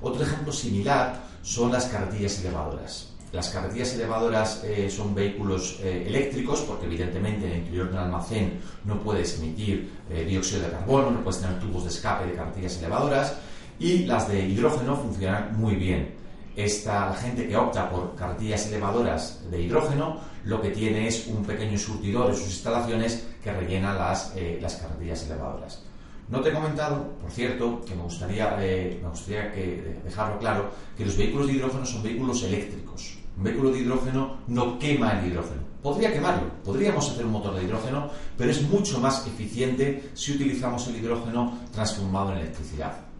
Otro 0.00 0.24
ejemplo 0.24 0.52
similar 0.52 1.22
son 1.42 1.70
las 1.70 1.86
carretillas 1.86 2.40
elevadoras. 2.40 3.08
Las 3.32 3.48
carretillas 3.48 3.94
elevadoras 3.94 4.62
eh, 4.64 4.90
son 4.90 5.14
vehículos 5.14 5.78
eléctricos 5.82 6.60
porque 6.62 6.84
evidentemente 6.84 7.46
en 7.46 7.52
el 7.52 7.58
interior 7.60 7.86
de 7.86 7.92
un 7.94 7.98
almacén 8.00 8.60
no 8.84 9.00
puedes 9.00 9.38
emitir 9.38 9.90
dióxido 10.26 10.60
de 10.62 10.70
carbono, 10.70 11.10
no 11.10 11.22
puedes 11.22 11.40
tener 11.40 11.58
tubos 11.58 11.84
de 11.84 11.88
escape 11.88 12.26
de 12.26 12.34
carretillas 12.34 12.76
elevadoras 12.76 13.36
y 13.82 14.04
las 14.04 14.28
de 14.28 14.46
hidrógeno 14.46 14.96
funcionan 14.96 15.58
muy 15.58 15.74
bien. 15.74 16.14
Esta, 16.54 17.12
gente 17.14 17.48
que 17.48 17.56
opta 17.56 17.90
por 17.90 18.14
carretillas 18.14 18.68
elevadoras 18.68 19.42
de 19.50 19.60
hidrógeno 19.60 20.20
lo 20.44 20.60
que 20.60 20.70
tiene 20.70 21.08
es 21.08 21.26
un 21.26 21.44
pequeño 21.44 21.76
surtidor 21.76 22.30
en 22.30 22.36
sus 22.36 22.46
instalaciones 22.46 23.26
que 23.42 23.52
rellena 23.52 23.94
las, 23.94 24.32
eh, 24.36 24.58
las 24.62 24.80
elevadoras. 25.26 25.82
No 26.28 26.40
te 26.40 26.50
he 26.50 26.52
comentado, 26.52 27.08
por 27.20 27.30
cierto, 27.30 27.80
que 27.84 27.96
me 27.96 28.02
gustaría, 28.02 28.56
eh, 28.60 29.00
me 29.02 29.08
gustaría 29.08 29.52
que, 29.52 30.00
dejarlo 30.04 30.38
claro, 30.38 30.70
que 30.96 31.04
los 31.04 31.16
vehículos 31.16 31.48
de 31.48 31.54
hidrógeno 31.54 31.84
son 31.84 32.02
vehículos 32.04 32.42
eléctricos. 32.44 33.18
Un 33.36 33.42
vehículo 33.42 33.72
de 33.72 33.80
hidrógeno 33.80 34.36
no 34.46 34.78
quema 34.78 35.18
el 35.18 35.26
hidrógeno. 35.26 35.62
Podría 35.82 36.12
quemarlo, 36.12 36.48
podríamos 36.64 37.10
hacer 37.10 37.26
un 37.26 37.32
motor 37.32 37.56
de 37.56 37.64
hidrógeno, 37.64 38.08
pero 38.38 38.50
es 38.52 38.62
mucho 38.62 39.00
más 39.00 39.26
eficiente 39.26 40.10
si 40.14 40.32
utilizamos 40.32 40.86
el 40.86 40.96
hidrógeno 40.96 41.58
transformado 41.72 42.32
en 42.32 42.38
electricidad. 42.38 43.11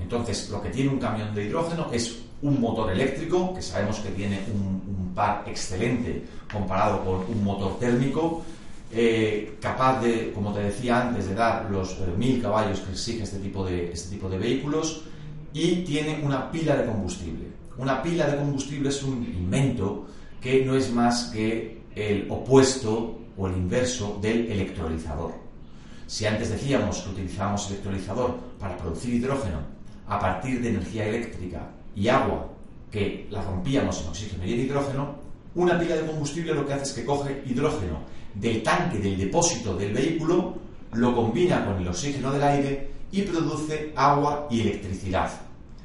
Entonces, 0.00 0.48
lo 0.50 0.62
que 0.62 0.70
tiene 0.70 0.90
un 0.90 0.98
camión 0.98 1.34
de 1.34 1.44
hidrógeno 1.44 1.88
es 1.92 2.18
un 2.42 2.60
motor 2.60 2.90
eléctrico, 2.92 3.54
que 3.54 3.62
sabemos 3.62 3.98
que 3.98 4.10
tiene 4.10 4.40
un, 4.52 4.78
par 5.14 5.42
excelente 5.48 6.22
comparado 6.52 7.04
con 7.04 7.36
un 7.36 7.42
motor 7.42 7.76
térmico, 7.80 8.44
eh, 8.92 9.56
capaz 9.60 10.00
de, 10.00 10.32
como 10.32 10.52
te 10.52 10.60
decía 10.60 11.08
antes, 11.08 11.28
de 11.28 11.34
dar 11.34 11.68
los 11.68 11.90
eh, 11.94 12.14
mil 12.16 12.40
caballos 12.40 12.78
que 12.80 12.92
exige 12.92 13.24
este 13.24 13.38
tipo, 13.38 13.64
de, 13.64 13.90
este 13.90 14.10
tipo 14.10 14.28
de 14.28 14.38
vehículos 14.38 15.02
y 15.52 15.82
tiene 15.82 16.20
una 16.22 16.52
pila 16.52 16.76
de 16.76 16.86
combustible. 16.86 17.46
Una 17.78 18.00
pila 18.00 18.28
de 18.28 18.36
combustible 18.36 18.90
es 18.90 19.02
un 19.02 19.24
invento 19.24 20.06
que 20.40 20.64
no 20.64 20.76
es 20.76 20.92
más 20.92 21.32
que 21.32 21.82
el 21.96 22.30
opuesto 22.30 23.18
o 23.36 23.48
el 23.48 23.54
inverso 23.54 24.18
del 24.22 24.52
electrolizador. 24.52 25.32
Si 26.06 26.26
antes 26.26 26.50
decíamos 26.50 27.00
que 27.00 27.10
utilizábamos 27.10 27.68
electrolizador 27.70 28.36
para 28.60 28.76
producir 28.76 29.14
hidrógeno 29.14 29.77
a 30.08 30.18
partir 30.18 30.60
de 30.60 30.70
energía 30.70 31.06
eléctrica 31.06 31.70
y 31.94 32.08
agua 32.08 32.48
que 32.90 33.26
la 33.30 33.42
rompíamos 33.42 34.00
en 34.02 34.08
oxígeno 34.08 34.44
y 34.44 34.54
en 34.54 34.60
hidrógeno, 34.60 35.14
una 35.54 35.78
pila 35.78 35.96
de 35.96 36.06
combustible 36.06 36.54
lo 36.54 36.66
que 36.66 36.72
hace 36.72 36.84
es 36.84 36.92
que 36.92 37.04
coge 37.04 37.42
hidrógeno 37.46 37.98
del 38.34 38.62
tanque, 38.62 38.98
del 38.98 39.18
depósito 39.18 39.76
del 39.76 39.92
vehículo, 39.92 40.54
lo 40.92 41.14
combina 41.14 41.64
con 41.64 41.76
el 41.76 41.88
oxígeno 41.88 42.30
del 42.32 42.42
aire 42.42 42.90
y 43.10 43.22
produce 43.22 43.92
agua 43.96 44.46
y 44.50 44.60
electricidad. 44.60 45.30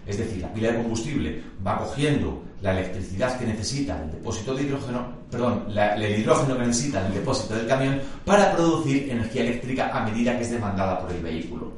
Es 0.05 0.17
decir, 0.17 0.41
la 0.41 0.53
pila 0.53 0.71
de 0.71 0.77
combustible 0.77 1.41
va 1.65 1.77
cogiendo 1.77 2.43
la 2.61 2.71
electricidad 2.71 3.37
que 3.37 3.45
necesita 3.45 4.01
el 4.01 4.11
depósito 4.11 4.53
de 4.53 4.63
hidrógeno, 4.63 5.05
perdón, 5.31 5.65
el 5.69 6.19
hidrógeno 6.19 6.57
que 6.57 6.65
necesita 6.65 7.05
el 7.05 7.13
depósito 7.13 7.55
del 7.55 7.67
camión 7.67 8.01
para 8.25 8.55
producir 8.55 9.09
energía 9.09 9.43
eléctrica 9.43 9.89
a 9.93 10.05
medida 10.05 10.37
que 10.37 10.43
es 10.43 10.51
demandada 10.51 10.99
por 10.99 11.11
el 11.11 11.21
vehículo. 11.21 11.73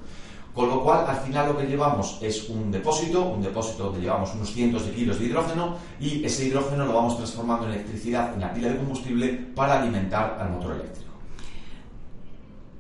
Con 0.56 0.70
lo 0.70 0.82
cual, 0.82 1.06
al 1.06 1.18
final 1.18 1.50
lo 1.50 1.58
que 1.58 1.68
llevamos 1.68 2.18
es 2.22 2.48
un 2.48 2.72
depósito, 2.72 3.26
un 3.26 3.44
depósito 3.44 3.84
donde 3.84 4.00
llevamos 4.00 4.34
unos 4.36 4.54
cientos 4.54 4.86
de 4.86 4.94
kilos 4.94 5.20
de 5.20 5.26
hidrógeno 5.26 5.76
y 6.00 6.24
ese 6.24 6.48
hidrógeno 6.48 6.86
lo 6.86 6.94
vamos 6.94 7.18
transformando 7.18 7.68
en 7.68 7.74
electricidad 7.74 8.34
en 8.34 8.40
la 8.40 8.54
pila 8.54 8.70
de 8.70 8.78
combustible 8.78 9.34
para 9.54 9.82
alimentar 9.82 10.38
al 10.40 10.52
motor 10.52 10.76
eléctrico. 10.76 11.12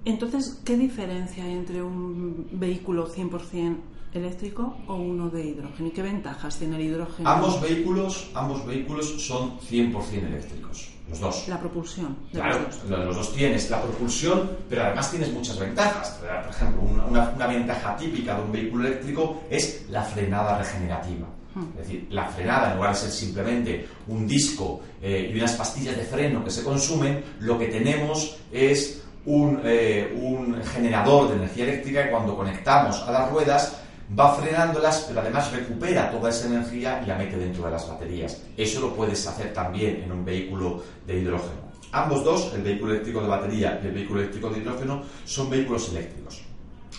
Entonces, 0.05 0.61
¿qué 0.63 0.77
diferencia 0.77 1.43
hay 1.43 1.51
entre 1.51 1.83
un 1.83 2.47
vehículo 2.53 3.13
100% 3.13 3.75
eléctrico 4.13 4.77
o 4.87 4.95
uno 4.95 5.29
de 5.29 5.45
hidrógeno? 5.45 5.89
¿Y 5.89 5.91
qué 5.91 6.01
ventajas 6.01 6.57
tiene 6.57 6.77
el 6.77 6.83
hidrógeno? 6.83 7.29
Ambos 7.29 7.59
vehículos, 7.59 8.29
ambos 8.35 8.65
vehículos 8.65 9.21
son 9.21 9.59
100% 9.59 10.27
eléctricos. 10.27 10.94
Los 11.09 11.19
dos. 11.19 11.47
La 11.47 11.59
propulsión. 11.59 12.17
claro, 12.31 12.59
los 12.59 12.89
dos. 12.89 13.05
los 13.05 13.15
dos. 13.15 13.33
tienes 13.33 13.69
la 13.69 13.81
propulsión, 13.81 14.49
pero 14.69 14.83
además 14.83 15.11
tienes 15.11 15.31
muchas 15.31 15.59
ventajas. 15.59 16.19
Por 16.19 16.49
ejemplo, 16.49 16.81
una, 16.81 17.47
ventaja 17.47 17.95
típica 17.95 18.35
de 18.35 18.41
un 18.41 18.51
vehículo 18.51 18.87
eléctrico 18.87 19.43
es 19.49 19.85
la 19.89 20.03
frenada 20.03 20.57
regenerativa. 20.57 21.27
Es 21.79 21.87
decir, 21.87 22.07
la 22.09 22.27
frenada, 22.27 22.71
en 22.71 22.75
lugar 22.75 22.93
de 22.93 22.99
ser 22.99 23.11
simplemente 23.11 23.87
un 24.07 24.27
disco 24.27 24.81
eh, 25.01 25.31
y 25.33 25.37
unas 25.37 25.53
pastillas 25.53 25.95
de 25.95 26.03
freno 26.03 26.43
que 26.43 26.49
se 26.49 26.61
consumen, 26.63 27.23
lo 27.39 27.57
que 27.57 27.67
tenemos 27.67 28.35
es 28.51 29.01
un, 29.25 29.61
eh, 29.63 30.13
un 30.21 30.61
generador 30.63 31.29
de 31.29 31.35
energía 31.35 31.63
eléctrica 31.63 32.05
y 32.05 32.11
cuando 32.11 32.35
conectamos 32.35 33.01
a 33.03 33.11
las 33.11 33.31
ruedas 33.31 33.74
va 34.17 34.35
frenándolas, 34.35 35.05
pero 35.07 35.21
además 35.21 35.51
recupera 35.51 36.11
toda 36.11 36.29
esa 36.29 36.47
energía 36.47 37.01
y 37.03 37.07
la 37.07 37.17
mete 37.17 37.37
dentro 37.37 37.65
de 37.65 37.71
las 37.71 37.87
baterías. 37.87 38.41
Eso 38.55 38.81
lo 38.81 38.95
puedes 38.95 39.25
hacer 39.25 39.53
también 39.53 40.03
en 40.03 40.11
un 40.11 40.23
vehículo 40.23 40.83
de 41.05 41.19
hidrógeno. 41.19 41.65
Ambos 41.91 42.23
dos, 42.23 42.53
el 42.53 42.61
vehículo 42.61 42.91
eléctrico 42.91 43.21
de 43.21 43.27
batería 43.27 43.79
y 43.81 43.87
el 43.87 43.93
vehículo 43.93 44.19
eléctrico 44.19 44.49
de 44.49 44.59
hidrógeno, 44.59 45.03
son 45.23 45.49
vehículos 45.49 45.89
eléctricos. 45.89 46.41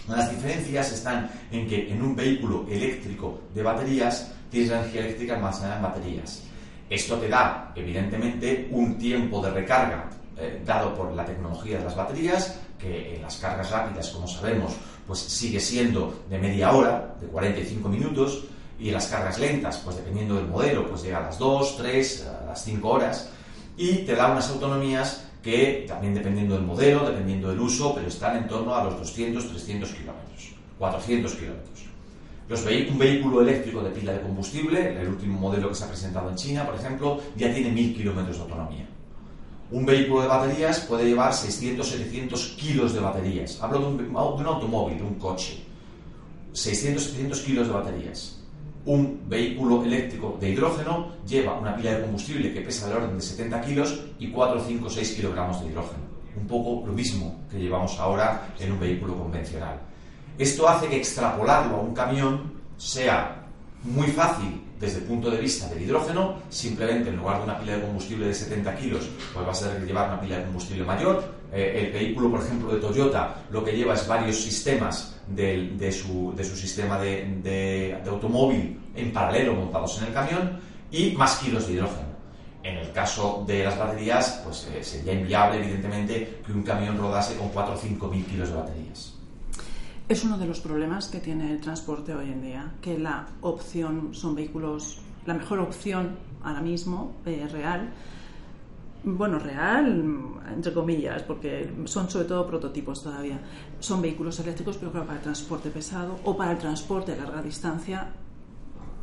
Las 0.08 0.30
diferencias 0.30 0.92
están 0.92 1.30
en 1.50 1.66
que 1.66 1.92
en 1.92 2.02
un 2.02 2.14
vehículo 2.14 2.66
eléctrico 2.68 3.40
de 3.54 3.62
baterías 3.62 4.32
tienes 4.50 4.70
energía 4.70 5.00
eléctrica 5.02 5.34
almacenada 5.34 5.76
en 5.76 5.82
baterías. 5.82 6.42
Esto 6.88 7.16
te 7.16 7.28
da, 7.28 7.72
evidentemente, 7.74 8.68
un 8.70 8.96
tiempo 8.96 9.42
de 9.42 9.50
recarga 9.50 10.08
eh, 10.38 10.62
dado 10.64 10.94
por 10.94 11.12
la 11.12 11.24
tecnología 11.24 11.78
de 11.78 11.84
las 11.84 11.96
baterías, 11.96 12.58
que 12.78 13.16
en 13.16 13.22
las 13.22 13.36
cargas 13.38 13.70
rápidas, 13.70 14.10
como 14.10 14.28
sabemos, 14.28 14.74
pues 15.06 15.20
sigue 15.20 15.60
siendo 15.60 16.22
de 16.28 16.38
media 16.38 16.72
hora, 16.72 17.14
de 17.20 17.26
45 17.26 17.88
minutos, 17.88 18.44
y 18.78 18.90
las 18.90 19.06
cargas 19.06 19.38
lentas, 19.38 19.78
pues 19.78 19.96
dependiendo 19.96 20.34
del 20.36 20.46
modelo, 20.46 20.88
pues 20.88 21.02
llega 21.02 21.18
a 21.18 21.22
las 21.22 21.38
2, 21.38 21.76
3, 21.78 22.26
a 22.26 22.46
las 22.46 22.64
5 22.64 22.88
horas, 22.88 23.30
y 23.76 23.98
te 23.98 24.14
da 24.14 24.30
unas 24.30 24.50
autonomías 24.50 25.24
que 25.42 25.84
también 25.86 26.14
dependiendo 26.14 26.54
del 26.54 26.64
modelo, 26.64 27.08
dependiendo 27.08 27.48
del 27.48 27.60
uso, 27.60 27.94
pero 27.94 28.08
están 28.08 28.36
en 28.36 28.48
torno 28.48 28.74
a 28.74 28.84
los 28.84 28.98
200, 28.98 29.48
300 29.48 29.90
kilómetros, 29.90 30.52
400 30.78 31.34
kilómetros. 31.34 31.86
un 32.90 32.98
vehículo 32.98 33.40
eléctrico 33.40 33.80
de 33.82 33.90
pila 33.90 34.12
de 34.12 34.20
combustible, 34.20 35.00
el 35.00 35.08
último 35.08 35.38
modelo 35.38 35.68
que 35.68 35.74
se 35.74 35.84
ha 35.84 35.88
presentado 35.88 36.30
en 36.30 36.36
China, 36.36 36.66
por 36.66 36.74
ejemplo, 36.74 37.20
ya 37.36 37.52
tiene 37.52 37.70
1000 37.70 37.96
kilómetros 37.96 38.36
de 38.36 38.42
autonomía. 38.42 38.86
Un 39.70 39.84
vehículo 39.84 40.22
de 40.22 40.28
baterías 40.28 40.80
puede 40.80 41.06
llevar 41.06 41.32
600-700 41.32 42.54
kilos 42.54 42.94
de 42.94 43.00
baterías. 43.00 43.58
Hablo 43.60 43.80
de 43.80 44.04
un, 44.04 44.16
automóvil, 44.46 44.98
de 44.98 45.02
un 45.02 45.14
coche. 45.14 45.64
600-700 46.52 47.44
kilos 47.44 47.66
de 47.66 47.72
baterías. 47.72 48.40
Un 48.84 49.22
vehículo 49.28 49.82
eléctrico 49.82 50.38
de 50.40 50.50
hidrógeno 50.50 51.08
lleva 51.26 51.58
una 51.58 51.74
pila 51.74 51.94
de 51.94 52.02
combustible 52.02 52.54
que 52.54 52.60
pesa 52.60 52.86
del 52.86 52.98
orden 52.98 53.16
de 53.16 53.22
70 53.22 53.60
kilos 53.62 54.00
y 54.20 54.30
4, 54.30 54.62
5, 54.68 54.88
6 54.88 55.12
kilogramos 55.16 55.60
de 55.60 55.66
hidrógeno. 55.66 56.04
Un 56.36 56.46
poco 56.46 56.86
lo 56.86 56.92
mismo 56.92 57.40
que 57.50 57.58
llevamos 57.58 57.98
ahora 57.98 58.54
en 58.60 58.70
un 58.70 58.78
vehículo 58.78 59.16
convencional. 59.16 59.80
Esto 60.38 60.68
hace 60.68 60.86
que 60.86 60.98
extrapolarlo 60.98 61.76
a 61.76 61.80
un 61.80 61.92
camión 61.92 62.52
sea 62.76 63.35
muy 63.86 64.08
fácil 64.08 64.62
desde 64.78 64.98
el 64.98 65.04
punto 65.04 65.30
de 65.30 65.38
vista 65.38 65.68
del 65.68 65.82
hidrógeno, 65.82 66.36
simplemente 66.50 67.08
en 67.08 67.16
lugar 67.16 67.38
de 67.38 67.44
una 67.44 67.58
pila 67.58 67.76
de 67.76 67.82
combustible 67.82 68.26
de 68.26 68.34
70 68.34 68.76
kilos, 68.76 69.08
pues 69.32 69.46
vas 69.46 69.62
a 69.62 69.66
tener 69.66 69.80
que 69.80 69.86
llevar 69.86 70.08
una 70.08 70.20
pila 70.20 70.38
de 70.38 70.44
combustible 70.44 70.84
mayor. 70.84 71.24
Eh, 71.52 71.86
el 71.86 71.92
vehículo, 71.92 72.30
por 72.30 72.40
ejemplo, 72.40 72.74
de 72.74 72.80
Toyota, 72.80 73.42
lo 73.50 73.64
que 73.64 73.72
lleva 73.72 73.94
es 73.94 74.06
varios 74.06 74.36
sistemas 74.36 75.16
de, 75.28 75.92
su, 75.92 76.34
sistema 76.54 76.98
de, 76.98 77.98
automóvil 78.06 78.78
en 78.94 79.12
paralelo 79.12 79.54
montados 79.54 79.98
en 79.98 80.08
el 80.08 80.12
camión 80.12 80.60
y 80.90 81.12
más 81.12 81.36
kilos 81.36 81.66
de 81.66 81.74
hidrógeno. 81.74 82.16
En 82.62 82.78
el 82.78 82.92
caso 82.92 83.44
de 83.46 83.64
las 83.64 83.78
baterías, 83.78 84.42
pues 84.44 84.68
eh, 84.74 84.82
sería 84.82 85.12
inviable, 85.12 85.58
evidentemente, 85.58 86.40
que 86.44 86.52
un 86.52 86.62
camión 86.62 86.98
rodase 86.98 87.36
con 87.36 87.48
4 87.48 87.74
o 87.74 87.76
5 87.78 88.08
mil 88.08 88.24
kilos 88.26 88.48
de 88.48 88.54
baterías. 88.56 89.15
Es 90.08 90.22
uno 90.22 90.38
de 90.38 90.46
los 90.46 90.60
problemas 90.60 91.08
que 91.08 91.18
tiene 91.18 91.50
el 91.50 91.60
transporte 91.60 92.14
hoy 92.14 92.30
en 92.30 92.40
día, 92.40 92.72
que 92.80 92.96
la 92.96 93.26
opción 93.40 94.10
son 94.14 94.36
vehículos, 94.36 95.00
la 95.26 95.34
mejor 95.34 95.58
opción 95.58 96.16
ahora 96.44 96.60
mismo, 96.60 97.16
eh, 97.26 97.48
real, 97.50 97.92
bueno, 99.02 99.40
real, 99.40 100.04
entre 100.54 100.72
comillas, 100.72 101.24
porque 101.24 101.72
son 101.86 102.08
sobre 102.08 102.26
todo 102.26 102.46
prototipos 102.46 103.02
todavía, 103.02 103.40
son 103.80 104.00
vehículos 104.00 104.38
eléctricos, 104.38 104.76
pero 104.76 104.92
claro, 104.92 105.06
para 105.06 105.18
el 105.18 105.24
transporte 105.24 105.70
pesado 105.70 106.20
o 106.22 106.36
para 106.36 106.52
el 106.52 106.58
transporte 106.58 107.12
a 107.12 107.16
larga 107.16 107.42
distancia 107.42 108.12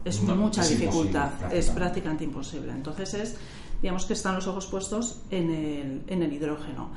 es 0.06 0.22
mucha 0.22 0.66
dificultad, 0.66 1.32
es 1.52 1.70
prácticamente 1.70 2.24
imposible. 2.24 2.72
Entonces 2.72 3.14
es, 3.14 3.38
digamos 3.82 4.06
que 4.06 4.14
están 4.14 4.36
los 4.36 4.48
ojos 4.48 4.68
puestos 4.68 5.22
en 5.32 5.52
el, 5.52 6.04
en 6.08 6.24
el 6.24 6.32
hidrógeno. 6.32 6.92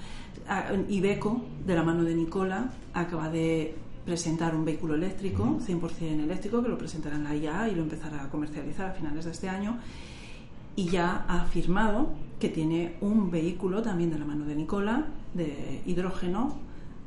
Ah, 0.49 0.71
Ibeco, 0.89 1.43
de 1.65 1.75
la 1.75 1.83
mano 1.83 2.05
de 2.05 2.15
Nicola, 2.15 2.71
acaba 2.95 3.29
de 3.29 3.77
presentar 4.07 4.55
un 4.55 4.65
vehículo 4.65 4.95
eléctrico, 4.95 5.59
100% 5.61 6.23
eléctrico, 6.23 6.63
que 6.63 6.69
lo 6.69 6.79
presentará 6.79 7.17
en 7.17 7.25
la 7.25 7.35
IA 7.35 7.69
y 7.69 7.75
lo 7.75 7.83
empezará 7.83 8.23
a 8.23 8.31
comercializar 8.31 8.91
a 8.91 8.93
finales 8.93 9.25
de 9.25 9.33
este 9.33 9.49
año. 9.49 9.79
Y 10.77 10.89
ya 10.89 11.25
ha 11.29 11.43
afirmado 11.43 12.15
que 12.39 12.49
tiene 12.49 12.97
un 13.01 13.31
vehículo 13.31 13.83
también 13.83 14.11
de 14.11 14.19
la 14.19 14.25
mano 14.25 14.47
de 14.47 14.55
Nicola, 14.55 15.07
de 15.35 15.83
hidrógeno, 15.87 16.57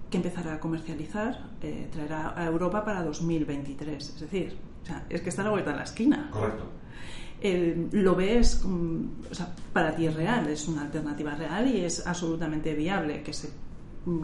que 0.10 0.18
empezará 0.18 0.56
a 0.56 0.60
comercializar, 0.60 1.50
eh, 1.62 1.88
traerá 1.92 2.34
a 2.36 2.46
Europa 2.46 2.84
para 2.84 3.02
2023. 3.04 4.10
Es 4.10 4.20
decir, 4.20 4.58
es 5.08 5.22
que 5.22 5.30
está 5.30 5.44
a 5.44 5.46
la 5.46 5.52
vuelta 5.52 5.72
de 5.72 5.78
la 5.78 5.84
esquina. 5.84 6.30
Correcto. 6.32 6.66
lo 7.94 8.16
ves, 8.16 8.66
o 8.66 9.34
sea, 9.34 9.56
para 9.72 9.96
ti 9.96 10.08
es 10.08 10.14
real, 10.14 10.50
es 10.50 10.68
una 10.68 10.82
alternativa 10.82 11.36
real 11.36 11.74
y 11.74 11.80
es 11.80 12.06
absolutamente 12.06 12.74
viable 12.74 13.24
que 13.24 13.32
se 13.32 13.50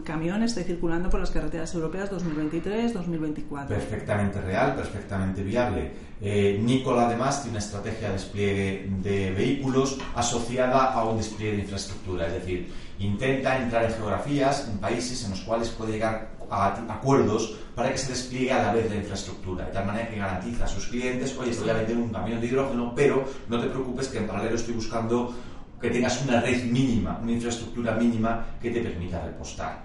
camión 0.04 0.42
esté 0.42 0.64
circulando 0.64 1.10
por 1.10 1.20
las 1.20 1.30
carreteras 1.30 1.72
europeas 1.74 2.10
2023-2024. 2.12 3.66
Perfectamente 3.66 4.40
real, 4.40 4.74
perfectamente 4.74 5.42
viable. 5.42 5.90
Eh, 6.20 6.58
Nicola 6.62 7.06
además 7.06 7.42
tiene 7.42 7.58
una 7.58 7.64
estrategia 7.64 8.08
de 8.08 8.14
despliegue 8.14 8.88
de 9.02 9.30
vehículos 9.32 9.98
asociada 10.14 10.92
a 10.92 11.04
un 11.04 11.18
despliegue 11.18 11.56
de 11.56 11.62
infraestructura, 11.62 12.26
es 12.26 12.32
decir, 12.32 12.72
intenta 12.98 13.58
entrar 13.58 13.84
en 13.84 13.92
geografías, 13.92 14.66
en 14.68 14.78
países 14.78 15.24
en 15.24 15.30
los 15.32 15.40
cuales 15.40 15.68
puede 15.68 15.92
llegar 15.92 16.36
a 16.50 16.68
acuerdos 16.88 17.56
para 17.74 17.92
que 17.92 17.98
se 17.98 18.08
despliegue 18.08 18.52
a 18.52 18.62
la 18.62 18.72
vez 18.72 18.88
la 18.88 18.96
infraestructura, 18.96 19.66
de 19.66 19.72
tal 19.72 19.84
manera 19.84 20.08
que 20.08 20.16
garantiza 20.16 20.64
a 20.64 20.68
sus 20.68 20.86
clientes, 20.86 21.36
oye, 21.38 21.52
voy 21.60 21.68
a 21.68 21.74
vender 21.74 21.96
un 21.96 22.08
camión 22.08 22.40
de 22.40 22.46
hidrógeno, 22.46 22.92
pero 22.94 23.24
no 23.48 23.60
te 23.60 23.66
preocupes 23.66 24.08
que 24.08 24.18
en 24.18 24.26
paralelo 24.26 24.56
estoy 24.56 24.74
buscando 24.74 25.34
que 25.80 25.90
tengas 25.90 26.22
una 26.24 26.40
red 26.40 26.64
mínima, 26.64 27.18
una 27.22 27.32
infraestructura 27.32 27.92
mínima 27.94 28.44
que 28.60 28.70
te 28.70 28.80
permita 28.80 29.24
repostar. 29.24 29.84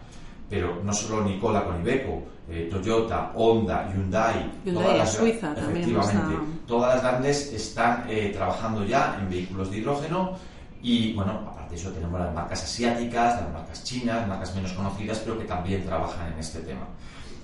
Pero 0.49 0.81
no 0.83 0.93
solo 0.93 1.23
Nicola 1.23 1.63
con 1.63 1.81
Iveco, 1.81 2.23
eh, 2.49 2.67
Toyota, 2.69 3.31
Honda, 3.35 3.89
Hyundai, 3.91 4.51
todas 4.65 4.97
las, 4.97 5.13
Suiza 5.13 5.53
efectivamente, 5.55 6.35
todas 6.67 6.95
las 6.95 7.03
grandes 7.03 7.53
están 7.53 8.05
eh, 8.09 8.31
trabajando 8.33 8.83
ya 8.85 9.17
en 9.19 9.29
vehículos 9.29 9.71
de 9.71 9.77
hidrógeno 9.77 10.37
y 10.81 11.13
bueno, 11.13 11.31
aparte 11.47 11.75
de 11.75 11.81
eso 11.81 11.91
tenemos 11.91 12.19
las 12.19 12.33
marcas 12.33 12.63
asiáticas, 12.63 13.41
las 13.41 13.53
marcas 13.53 13.83
chinas, 13.83 14.27
marcas 14.27 14.55
menos 14.55 14.73
conocidas, 14.73 15.19
pero 15.19 15.37
que 15.37 15.45
también 15.45 15.85
trabajan 15.85 16.33
en 16.33 16.39
este 16.39 16.59
tema. 16.59 16.87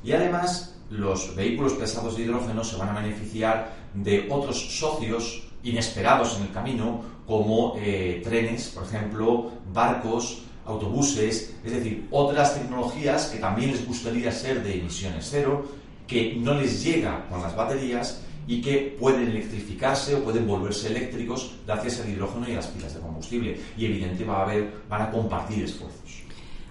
Y 0.03 0.11
además, 0.11 0.75
los 0.89 1.35
vehículos 1.35 1.73
pesados 1.73 2.17
de 2.17 2.23
hidrógeno 2.23 2.63
se 2.63 2.77
van 2.77 2.89
a 2.89 2.99
beneficiar 2.99 3.71
de 3.93 4.27
otros 4.29 4.77
socios 4.77 5.47
inesperados 5.63 6.37
en 6.37 6.43
el 6.43 6.51
camino, 6.51 7.01
como 7.27 7.75
eh, 7.77 8.21
trenes, 8.23 8.69
por 8.69 8.83
ejemplo, 8.83 9.51
barcos, 9.73 10.43
autobuses, 10.65 11.55
es 11.63 11.71
decir, 11.71 12.07
otras 12.11 12.55
tecnologías 12.55 13.27
que 13.27 13.39
también 13.39 13.71
les 13.71 13.85
gustaría 13.85 14.31
ser 14.31 14.63
de 14.63 14.79
emisiones 14.79 15.27
cero, 15.29 15.65
que 16.07 16.35
no 16.35 16.53
les 16.53 16.83
llega 16.83 17.27
con 17.29 17.41
las 17.41 17.55
baterías 17.55 18.23
y 18.47 18.61
que 18.61 18.95
pueden 18.97 19.27
electrificarse 19.27 20.15
o 20.15 20.23
pueden 20.23 20.47
volverse 20.47 20.87
eléctricos 20.87 21.55
gracias 21.65 21.99
al 21.99 22.09
hidrógeno 22.09 22.47
y 22.47 22.53
a 22.53 22.55
las 22.55 22.67
pilas 22.67 22.93
de 22.93 23.01
combustible. 23.01 23.59
Y 23.77 23.85
evidentemente 23.85 24.23
va 24.23 24.39
a 24.39 24.43
haber, 24.43 24.73
van 24.89 25.01
a 25.01 25.11
compartir 25.11 25.65
esfuerzos. 25.65 26.23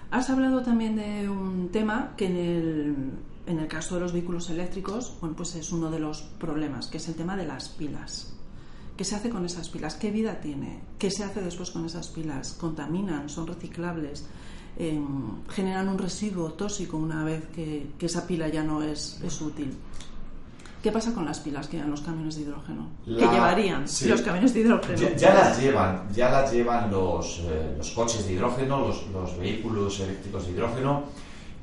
Has 0.09 0.29
hablado 0.29 0.63
también 0.63 0.95
de 0.95 1.29
un 1.29 1.69
tema 1.71 2.13
que 2.17 2.25
en 2.25 2.37
el 2.37 2.95
en 3.47 3.59
el 3.59 3.67
caso 3.67 3.95
de 3.95 4.01
los 4.01 4.11
vehículos 4.11 4.49
eléctricos, 4.49 5.15
bueno, 5.21 5.35
pues 5.35 5.55
es 5.55 5.71
uno 5.71 5.89
de 5.89 5.99
los 5.99 6.21
problemas, 6.21 6.87
que 6.87 6.97
es 6.97 7.07
el 7.07 7.15
tema 7.15 7.37
de 7.37 7.45
las 7.45 7.69
pilas. 7.69 8.36
¿Qué 8.97 9.03
se 9.03 9.15
hace 9.15 9.29
con 9.29 9.45
esas 9.45 9.69
pilas? 9.69 9.93
¿Qué 9.93 10.09
vida 10.09 10.39
tiene? 10.41 10.79
¿Qué 10.97 11.11
se 11.11 11.23
hace 11.23 11.41
después 11.41 11.69
con 11.69 11.85
esas 11.85 12.07
pilas? 12.07 12.57
¿Contaminan? 12.59 13.29
¿Son 13.29 13.45
reciclables? 13.45 14.25
Em, 14.75 15.45
¿Generan 15.49 15.87
un 15.87 15.99
residuo 15.99 16.53
tóxico 16.53 16.97
una 16.97 17.23
vez 17.23 17.43
que, 17.53 17.91
esa 17.99 18.25
pila 18.25 18.47
ya 18.47 18.63
no 18.63 18.81
es, 18.81 19.19
es, 19.23 19.39
útil? 19.39 19.71
¿Qué 20.81 20.91
pasa 20.91 21.13
con 21.13 21.25
las 21.25 21.39
pilas 21.39 21.67
que 21.67 21.77
llevan 21.77 21.91
los 21.91 22.01
camiones 22.01 22.37
de 22.37 22.41
hidrógeno? 22.41 22.87
¿Qué 23.05 23.27
llevarían 23.27 23.81
los 23.83 24.21
camiones 24.21 24.53
de 24.55 24.59
hidrógeno? 24.61 24.97
Ya, 25.15 25.33
las 25.33 25.61
llevan, 25.61 26.03
ya 26.11 26.31
las 26.31 26.51
llevan 26.51 26.89
los, 26.89 27.41
eh, 27.43 27.75
los 27.77 27.91
coches 27.91 28.25
de 28.25 28.33
hidrógeno, 28.33 28.87
los, 28.87 29.07
los 29.09 29.37
vehículos 29.37 29.99
eléctricos 29.99 30.47
de 30.47 30.53
hidrógeno 30.53 31.03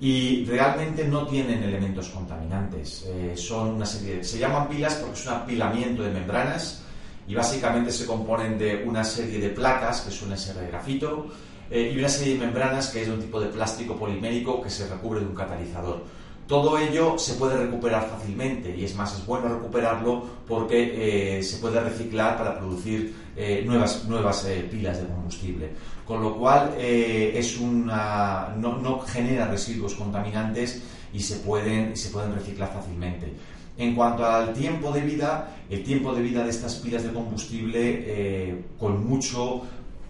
y 0.01 0.45
realmente 0.45 1.09
no 1.09 1.27
tienen 1.27 1.65
elementos 1.65 2.11
contaminantes. 2.11 3.07
Eh, 3.09 3.35
son 3.37 3.71
una 3.71 3.87
serie 3.87 4.23
se 4.23 4.39
llaman 4.39 4.69
pilas 4.69 4.95
porque 4.95 5.19
es 5.19 5.27
un 5.27 5.33
apilamiento 5.33 6.03
de 6.05 6.11
membranas 6.11 6.84
y 7.27 7.35
básicamente 7.35 7.91
se 7.91 8.07
componen 8.07 8.59
de 8.59 8.85
una 8.87 9.05
serie 9.05 9.39
de 9.39 9.49
placas 9.51 10.03
que 10.03 10.11
suelen 10.11 10.39
ser 10.39 10.57
de 10.57 10.69
grafito 10.69 11.27
eh, 11.71 11.93
y 11.95 11.99
una 11.99 12.09
serie 12.09 12.35
de 12.35 12.41
membranas 12.41 12.89
que 12.89 13.03
es 13.03 13.09
un 13.09 13.21
tipo 13.21 13.41
de 13.41 13.49
plástico 13.49 13.97
polimérico 13.97 14.63
que 14.63 14.71
se 14.71 14.89
recubre 14.89 15.21
de 15.21 15.27
un 15.27 15.35
catalizador. 15.35 16.03
Todo 16.47 16.77
ello 16.77 17.19
se 17.19 17.35
puede 17.35 17.57
recuperar 17.57 18.07
fácilmente 18.07 18.77
y 18.77 18.85
es 18.85 18.95
más, 18.95 19.19
es 19.19 19.25
bueno 19.25 19.49
recuperarlo 19.49 20.25
porque 20.47 21.39
eh, 21.39 21.43
se 21.43 21.57
puede 21.57 21.81
reciclar 21.81 22.37
para 22.37 22.59
producir 22.59 23.25
nuevas, 23.65 24.05
nuevas 24.05 24.47
pilas 24.71 25.01
de 25.01 25.09
combustible 25.09 25.71
con 26.07 26.23
lo 26.23 26.37
cual 26.37 26.75
eh, 26.77 27.33
es 27.35 27.59
una, 27.59 28.55
no, 28.57 29.01
genera 29.01 29.47
residuos 29.49 29.95
contaminantes 29.95 30.83
y 31.13 31.21
se 31.21 31.37
pueden, 31.37 31.97
se 31.97 32.11
pueden 32.11 32.35
reciclar 32.35 32.73
fácilmente. 32.73 33.33
En 33.77 33.95
cuanto 33.95 34.25
al 34.25 34.53
tiempo 34.53 34.93
de 34.93 35.01
vida, 35.01 35.57
el 35.69 35.83
tiempo 35.83 36.15
de 36.15 36.23
vida 36.23 36.45
de 36.45 36.51
estas 36.51 36.77
pilas 36.77 37.03
de 37.03 37.13
combustible 37.13 38.05
eh, 38.07 38.65
con 38.79 39.05
mucho 39.07 39.63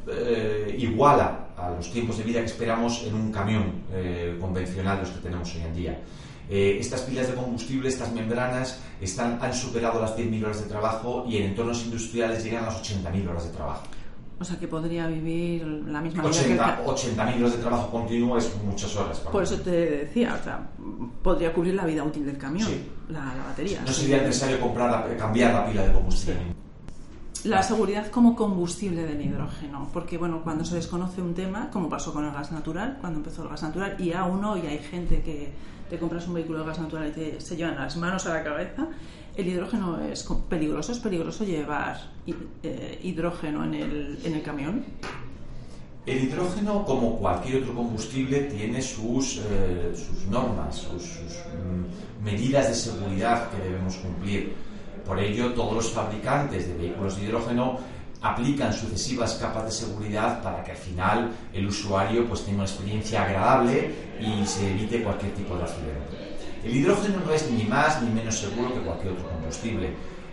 eh, 0.06 0.76
iguala 0.78 1.48
a 1.56 1.70
los 1.70 1.90
tiempos 1.90 2.18
de 2.18 2.24
vida 2.24 2.40
que 2.40 2.46
esperamos 2.46 3.04
en 3.06 3.14
un 3.14 3.32
camión 3.32 3.84
convencional, 4.40 4.98
los 4.98 5.10
que 5.10 5.20
tenemos 5.20 5.54
hoy 5.54 5.62
en 5.62 5.74
día. 5.74 5.98
estas 6.50 7.02
pilas 7.02 7.28
de 7.28 7.34
combustible, 7.34 7.88
estas 7.88 8.12
membranas, 8.12 8.80
han 9.18 9.54
superado 9.54 10.00
las 10.00 10.16
10.000 10.16 10.44
horas 10.44 10.62
de 10.62 10.68
trabajo 10.68 11.24
y 11.28 11.36
en 11.36 11.44
entornos 11.44 11.84
industriales 11.84 12.42
llegan 12.42 12.64
a 12.64 12.66
las 12.66 12.82
80.000 12.82 13.30
horas 13.30 13.44
de 13.44 13.50
trabajo. 13.50 13.84
O 14.38 14.44
sea, 14.44 14.58
que 14.58 14.66
podría 14.66 15.06
vivir 15.06 15.64
la 15.64 16.00
misma 16.00 16.24
80, 16.24 16.52
vida 16.52 16.84
80.000 16.84 17.38
horas 17.38 17.52
de 17.52 17.58
trabajo 17.58 17.90
continuo 17.90 18.36
es 18.36 18.52
muchas 18.64 18.94
horas. 18.96 19.20
Por 19.20 19.42
eso 19.42 19.56
te 19.60 19.70
decía, 19.70 20.36
o 20.38 20.42
sea, 20.42 20.68
podría 21.22 21.52
cubrir 21.52 21.74
la 21.74 21.86
vida 21.86 22.02
útil 22.02 22.26
del 22.26 22.36
camión, 22.36 22.68
la, 23.08 23.32
batería. 23.46 23.82
No 23.86 23.92
sería 23.92 24.18
necesario 24.18 24.60
comprar 24.60 25.16
cambiar 25.16 25.54
la 25.54 25.66
pila 25.66 25.86
de 25.86 25.92
combustible. 25.92 26.64
La 27.44 27.62
seguridad 27.62 28.10
como 28.10 28.34
combustible 28.34 29.04
del 29.04 29.20
hidrógeno, 29.20 29.90
porque 29.92 30.16
bueno, 30.16 30.40
cuando 30.42 30.64
se 30.64 30.76
desconoce 30.76 31.20
un 31.20 31.34
tema, 31.34 31.68
como 31.70 31.90
pasó 31.90 32.12
con 32.12 32.24
el 32.24 32.32
gas 32.32 32.50
natural, 32.50 32.96
cuando 33.00 33.18
empezó 33.18 33.42
el 33.42 33.50
gas 33.50 33.62
natural, 33.62 33.96
y 33.98 34.12
aún 34.14 34.42
hoy 34.44 34.62
hay 34.66 34.78
gente 34.78 35.20
que 35.22 35.52
te 35.90 35.98
compras 35.98 36.26
un 36.26 36.34
vehículo 36.34 36.60
de 36.60 36.66
gas 36.66 36.78
natural 36.78 37.08
y 37.08 37.12
te, 37.12 37.40
se 37.42 37.54
llevan 37.54 37.76
las 37.76 37.96
manos 37.98 38.24
a 38.26 38.32
la 38.32 38.42
cabeza, 38.42 38.88
el 39.36 39.48
hidrógeno 39.48 40.00
es 40.00 40.22
peligroso, 40.48 40.92
es 40.92 40.98
peligroso 40.98 41.44
llevar 41.44 42.00
eh, 42.62 43.00
hidrógeno 43.02 43.64
en 43.64 43.74
el, 43.74 44.18
en 44.24 44.34
el 44.34 44.42
camión. 44.42 44.84
El 46.06 46.24
hidrógeno, 46.24 46.84
como 46.84 47.18
cualquier 47.18 47.62
otro 47.62 47.74
combustible, 47.74 48.42
tiene 48.42 48.82
sus, 48.82 49.38
eh, 49.38 49.92
sus 49.94 50.26
normas, 50.26 50.76
sus, 50.76 51.02
mm, 51.02 52.24
medidas 52.24 52.68
de 52.68 52.74
seguridad 52.74 53.50
que 53.50 53.62
debemos 53.62 53.96
cumplir. 53.96 54.54
Por 55.06 55.18
ello, 55.18 55.52
todos 55.54 55.74
los 55.74 55.90
fabricantes 55.90 56.68
de 56.68 56.74
vehículos 56.74 57.16
de 57.16 57.24
hidrógeno 57.24 57.78
aplican 58.20 58.72
sucesivas 58.72 59.34
capas 59.34 59.64
de 59.64 59.70
seguridad 59.70 60.42
para 60.42 60.62
que 60.62 60.70
al 60.72 60.76
final 60.76 61.30
el 61.52 61.66
usuario 61.66 62.26
pues, 62.26 62.42
tenga 62.42 62.58
una 62.58 62.66
experiencia 62.66 63.24
agradable 63.24 63.90
y 64.20 64.46
se 64.46 64.70
evite 64.70 65.02
cualquier 65.02 65.34
tipo 65.34 65.56
de 65.56 65.64
accidente. 65.64 66.23
El 66.64 66.76
hidrógeno 66.76 67.20
no 67.26 67.32
es 67.32 67.50
ni 67.50 67.64
más 67.64 68.02
ni 68.02 68.10
menos 68.10 68.38
seguro 68.38 68.72
que 68.72 68.80
cualquier 68.80 69.12
otro 69.12 69.28
combustible. 69.28 69.88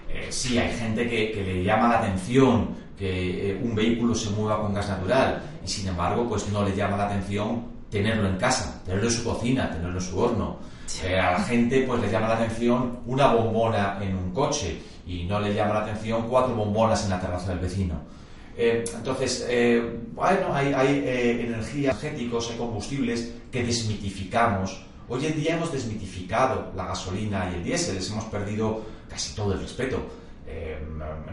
Eh, 0.07 0.27
sí, 0.29 0.57
hay 0.57 0.73
gente 0.77 1.07
que, 1.09 1.43
le 1.43 1.63
llama 1.63 1.89
la 1.89 1.99
atención 1.99 2.69
que 2.97 3.51
eh, 3.51 3.59
un 3.61 3.75
vehículo 3.75 4.15
se 4.15 4.29
mueva 4.29 4.61
con 4.61 4.73
gas 4.73 4.87
natural 4.87 5.41
y 5.63 5.67
sin 5.67 5.87
embargo 5.89 6.27
pues 6.29 6.47
no 6.49 6.63
le 6.63 6.75
llama 6.75 6.95
la 6.97 7.07
atención 7.07 7.65
tenerlo 7.89 8.29
en 8.29 8.37
casa, 8.37 8.81
tenerlo 8.85 9.09
en 9.09 9.13
su 9.13 9.23
cocina, 9.25 9.69
tenerlo 9.69 9.99
en 9.99 10.05
su 10.05 10.17
horno. 10.17 10.57
Eh, 11.03 11.19
a 11.19 11.31
la 11.33 11.43
gente 11.43 11.83
pues 11.85 12.01
le 12.01 12.09
llama 12.09 12.29
la 12.29 12.35
atención 12.35 12.99
una 13.05 13.33
bombona 13.33 13.97
en 14.01 14.15
un 14.15 14.31
coche 14.31 14.81
y 15.05 15.25
no 15.25 15.39
le 15.39 15.53
llama 15.53 15.73
la 15.73 15.81
atención 15.81 16.27
cuatro 16.29 16.55
bombonas 16.55 17.03
en 17.03 17.09
la 17.09 17.19
terraza 17.19 17.49
del 17.49 17.59
vecino. 17.59 17.95
entonces, 18.55 19.47
bueno, 20.13 20.53
hay, 20.53 20.73
hay 20.73 20.97
energías 21.41 22.01
energéticos, 22.03 22.51
hay 22.51 22.57
combustibles 22.57 23.33
que 23.51 23.63
desmitificamos 23.63 24.85
Hoy 25.13 25.25
en 25.25 25.35
día 25.35 25.55
hemos 25.55 25.73
desmitificado 25.73 26.71
la 26.73 26.85
gasolina 26.85 27.49
y 27.51 27.55
el 27.55 27.63
diésel, 27.65 27.95
les 27.95 28.09
hemos 28.09 28.23
perdido 28.25 28.81
casi 29.09 29.35
todo 29.35 29.51
el 29.51 29.59
respeto. 29.59 29.97
Eh, 30.47 30.79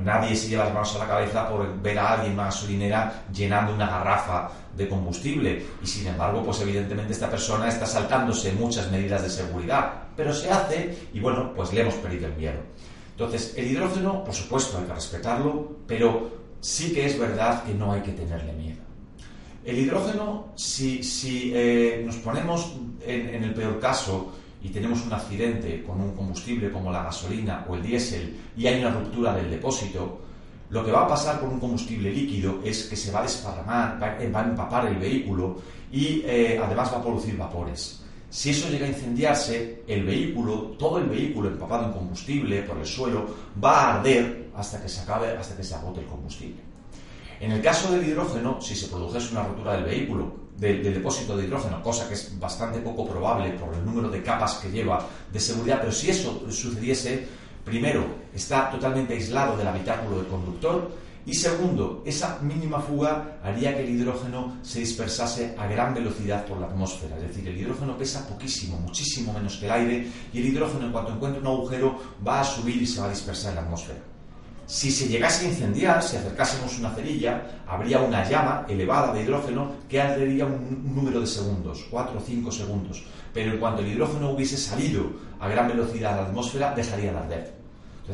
nadie 0.02 0.34
se 0.34 0.48
lleva 0.48 0.64
las 0.64 0.74
manos 0.74 0.96
a 0.96 0.98
la 0.98 1.06
cabeza 1.06 1.48
por 1.48 1.80
ver 1.80 1.96
a 1.96 2.14
alguien 2.14 2.32
en 2.32 2.38
una 2.40 2.46
gasolinera 2.46 3.26
llenando 3.32 3.72
una 3.72 3.86
garrafa 3.86 4.50
de 4.76 4.88
combustible. 4.88 5.64
Y 5.80 5.86
sin 5.86 6.08
embargo 6.08 6.42
pues 6.42 6.60
evidentemente 6.60 7.12
esta 7.12 7.30
persona 7.30 7.68
está 7.68 7.86
saltándose 7.86 8.50
muchas 8.50 8.90
medidas 8.90 9.22
de 9.22 9.30
seguridad. 9.30 9.92
Pero 10.16 10.34
se 10.34 10.50
hace 10.50 10.98
y 11.14 11.20
bueno 11.20 11.54
pues 11.54 11.72
le 11.72 11.82
hemos 11.82 11.94
perdido 11.94 12.26
el 12.26 12.34
miedo. 12.34 12.58
Entonces 13.12 13.54
el 13.56 13.68
hidrógeno 13.68 14.24
por 14.24 14.34
supuesto 14.34 14.78
hay 14.78 14.86
que 14.86 14.94
respetarlo 14.94 15.76
pero 15.86 16.32
sí 16.60 16.92
que 16.92 17.06
es 17.06 17.16
verdad 17.16 17.62
que 17.62 17.74
no 17.74 17.92
hay 17.92 18.00
que 18.00 18.10
tenerle 18.10 18.52
miedo 18.54 18.87
el 19.68 19.78
hidrógeno, 19.80 20.46
si, 20.56 21.52
eh, 21.54 22.02
nos 22.06 22.16
ponemos 22.16 22.72
en, 23.04 23.44
el 23.44 23.52
peor 23.52 23.78
caso 23.78 24.32
y 24.62 24.70
tenemos 24.70 25.04
un 25.04 25.12
accidente 25.12 25.84
con 25.84 26.00
un 26.00 26.14
combustible 26.14 26.70
como 26.70 26.90
la 26.90 27.02
gasolina 27.02 27.66
o 27.68 27.74
el 27.74 27.82
diésel 27.82 28.34
y 28.56 28.66
hay 28.66 28.80
una 28.80 28.90
ruptura 28.90 29.34
del 29.34 29.50
depósito, 29.50 30.20
lo 30.70 30.82
que 30.82 30.90
va 30.90 31.02
a 31.02 31.08
pasar 31.08 31.38
con 31.38 31.50
un 31.50 31.60
combustible 31.60 32.10
líquido 32.10 32.60
es 32.64 32.84
que 32.84 32.96
se 32.96 33.12
va 33.12 33.20
a 33.20 33.22
desparramar, 33.24 34.02
va, 34.02 34.40
a 34.40 34.44
empapar 34.44 34.86
el 34.86 34.96
vehículo 34.96 35.56
y 35.92 36.22
eh, 36.24 36.58
además 36.62 36.90
va 36.90 36.98
a 36.98 37.02
producir 37.02 37.36
vapores. 37.36 38.02
Si 38.30 38.50
eso 38.50 38.70
llega 38.70 38.86
a 38.86 38.88
incendiarse, 38.88 39.82
el 39.86 40.04
vehículo, 40.04 40.76
todo 40.78 40.96
el 40.98 41.08
vehículo 41.10 41.48
empapado 41.48 41.86
en 41.86 41.92
combustible 41.92 42.62
por 42.62 42.78
el 42.78 42.86
suelo, 42.86 43.26
va 43.62 43.80
a 43.80 43.94
arder 43.96 44.48
hasta 44.54 44.80
que 44.80 44.88
se 44.88 45.00
acabe, 45.00 45.28
hasta 45.36 45.54
que 45.56 45.62
se 45.62 45.74
agote 45.74 46.00
el 46.00 46.06
combustible. 46.06 46.67
En 47.40 47.52
el 47.52 47.62
caso 47.62 47.92
del 47.92 48.06
hidrógeno, 48.06 48.60
si 48.60 48.74
se 48.74 48.88
produjese 48.88 49.32
una 49.32 49.44
rotura 49.44 49.74
del 49.74 49.84
vehículo, 49.84 50.32
del, 50.56 50.82
depósito 50.82 51.36
de 51.36 51.44
hidrógeno, 51.44 51.82
cosa 51.82 52.08
que 52.08 52.14
es 52.14 52.38
bastante 52.38 52.80
poco 52.80 53.06
probable 53.06 53.50
por 53.52 53.72
el 53.74 53.84
número 53.84 54.08
de 54.08 54.22
capas 54.22 54.56
que 54.56 54.70
lleva 54.70 55.06
de 55.32 55.38
seguridad, 55.38 55.78
pero 55.80 55.92
si 55.92 56.10
eso 56.10 56.42
sucediese, 56.50 57.28
primero, 57.64 58.04
está 58.34 58.70
totalmente 58.70 59.14
aislado 59.14 59.56
del 59.56 59.68
habitáculo 59.68 60.16
del 60.16 60.26
conductor 60.26 60.90
y 61.28 61.34
segundo, 61.34 62.02
esa 62.06 62.38
mínima 62.40 62.80
fuga 62.80 63.38
haría 63.44 63.76
que 63.76 63.82
el 63.82 63.90
hidrógeno 63.90 64.56
se 64.62 64.80
dispersase 64.80 65.54
a 65.58 65.66
gran 65.66 65.92
velocidad 65.92 66.46
por 66.46 66.58
la 66.58 66.68
atmósfera. 66.68 67.16
Es 67.16 67.22
decir, 67.22 67.46
el 67.46 67.58
hidrógeno 67.58 67.98
pesa 67.98 68.26
poquísimo, 68.26 68.78
muchísimo 68.78 69.34
menos 69.34 69.58
que 69.58 69.66
el 69.66 69.72
aire 69.72 70.06
y 70.32 70.38
el 70.38 70.46
hidrógeno 70.46 70.86
en 70.86 70.92
cuanto 70.92 71.12
encuentre 71.12 71.42
un 71.42 71.46
agujero 71.46 72.00
va 72.26 72.40
a 72.40 72.44
subir 72.44 72.80
y 72.80 72.86
se 72.86 73.00
va 73.00 73.08
a 73.08 73.10
dispersar 73.10 73.50
en 73.50 73.56
la 73.56 73.62
atmósfera. 73.62 73.98
Si 74.68 74.90
se 74.90 75.08
llegase 75.08 75.46
a 75.46 75.48
incendiar, 75.48 76.02
si 76.02 76.18
acercásemos 76.18 76.78
una 76.78 76.90
cerilla, 76.90 77.62
habría 77.66 78.00
una 78.00 78.28
llama 78.28 78.66
elevada 78.68 79.14
de 79.14 79.22
hidrógeno 79.22 79.72
que 79.88 79.98
ardería 79.98 80.44
un, 80.44 80.94
número 80.94 81.20
de 81.20 81.26
segundos, 81.26 81.86
4 81.90 82.18
o 82.18 82.20
5 82.20 82.52
segundos. 82.52 83.02
Pero 83.32 83.52
en 83.52 83.58
cuanto 83.60 83.80
el 83.80 83.88
hidrógeno 83.88 84.28
hubiese 84.32 84.58
salido 84.58 85.04
a 85.40 85.48
gran 85.48 85.68
velocidad 85.68 86.12
a 86.12 86.16
la 86.16 86.28
atmósfera, 86.28 86.74
dejaría 86.74 87.12
de 87.12 87.18
arder. 87.18 87.54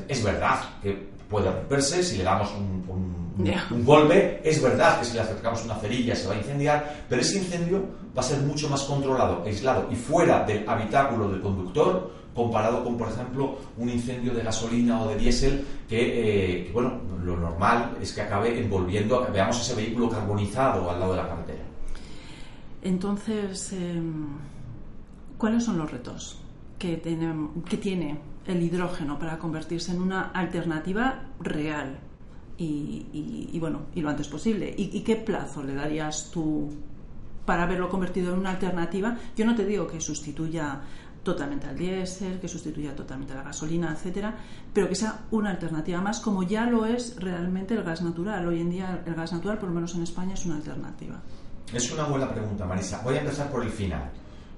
es 0.06 0.22
verdad 0.22 0.60
que 0.80 1.08
puede 1.28 1.50
romperse 1.50 2.04
si 2.04 2.18
le 2.18 2.22
damos 2.22 2.52
un, 2.52 3.34
un, 3.36 3.84
golpe, 3.84 4.40
es 4.44 4.62
verdad 4.62 5.00
que 5.00 5.06
si 5.06 5.14
le 5.14 5.22
acercamos 5.22 5.64
una 5.64 5.74
cerilla 5.74 6.14
se 6.14 6.28
va 6.28 6.34
a 6.34 6.38
incendiar, 6.38 7.04
pero 7.08 7.20
ese 7.20 7.38
incendio 7.38 7.84
va 8.16 8.20
a 8.20 8.24
ser 8.24 8.38
mucho 8.38 8.68
más 8.68 8.82
controlado, 8.84 9.42
aislado 9.44 9.88
y 9.90 9.96
fuera 9.96 10.44
del 10.44 10.68
habitáculo 10.68 11.28
del 11.28 11.40
conductor 11.40 12.12
comparado 12.34 12.82
con, 12.82 12.96
por 12.96 13.08
ejemplo, 13.08 13.58
un 13.78 13.88
incendio 13.88 14.34
de 14.34 14.42
gasolina 14.42 15.02
o 15.02 15.08
de 15.08 15.16
diésel 15.16 15.64
que, 15.88 16.66
eh, 16.66 16.70
bueno, 16.72 17.00
lo 17.24 17.36
normal 17.36 17.96
es 18.00 18.12
que 18.12 18.22
acabe 18.22 18.58
envolviendo, 18.60 19.26
veamos 19.32 19.60
ese 19.60 19.74
vehículo 19.74 20.08
carbonizado 20.08 20.90
al 20.90 21.00
lado 21.00 21.12
de 21.12 21.18
la 21.18 21.28
carretera. 21.28 21.62
Entonces, 22.82 23.72
em, 23.72 24.26
¿cuáles 25.38 25.64
son 25.64 25.78
los 25.78 25.90
retos 25.90 26.40
que, 26.78 27.00
que 27.00 27.76
tiene 27.76 28.18
el 28.46 28.62
hidrógeno 28.62 29.18
para 29.18 29.38
convertirse 29.38 29.92
en 29.92 30.02
una 30.02 30.30
alternativa 30.30 31.24
real 31.40 31.98
y, 32.56 33.56
bueno, 33.58 33.86
y 33.94 34.00
lo 34.00 34.10
antes 34.10 34.28
posible? 34.28 34.74
¿Y, 34.76 35.00
qué 35.00 35.16
plazo 35.16 35.62
le 35.62 35.74
darías 35.74 36.30
tú 36.30 36.70
para 37.46 37.64
haberlo 37.64 37.88
convertido 37.88 38.32
en 38.32 38.40
una 38.40 38.50
alternativa? 38.50 39.16
Yo 39.36 39.44
no 39.44 39.54
te 39.54 39.64
digo 39.64 39.86
que 39.86 40.00
sustituya 40.00 40.82
totalmente 41.24 41.66
al 41.66 41.76
diésel, 41.76 42.38
que 42.38 42.46
sustituya 42.46 42.94
totalmente 42.94 43.32
a 43.32 43.36
la 43.36 43.42
gasolina, 43.42 43.92
etcétera, 43.92 44.36
pero 44.72 44.88
que 44.88 44.94
sea 44.94 45.22
una 45.30 45.50
alternativa 45.50 46.00
más, 46.00 46.20
como 46.20 46.42
ya 46.42 46.66
lo 46.66 46.86
es 46.86 47.16
realmente 47.18 47.74
el 47.74 47.82
gas 47.82 48.02
natural. 48.02 48.46
Hoy 48.46 48.60
en 48.60 48.70
día 48.70 49.02
el 49.04 49.14
gas 49.14 49.32
natural, 49.32 49.58
por 49.58 49.68
lo 49.70 49.74
menos 49.74 49.94
en 49.94 50.02
España, 50.02 50.34
es 50.34 50.44
una 50.46 50.56
alternativa. 50.56 51.20
Es 51.72 51.90
una 51.90 52.04
buena 52.04 52.30
pregunta, 52.30 52.66
Marisa. 52.66 53.00
Voy 53.02 53.16
a 53.16 53.20
empezar 53.20 53.50
por 53.50 53.64
el 53.64 53.70
final. 53.70 54.10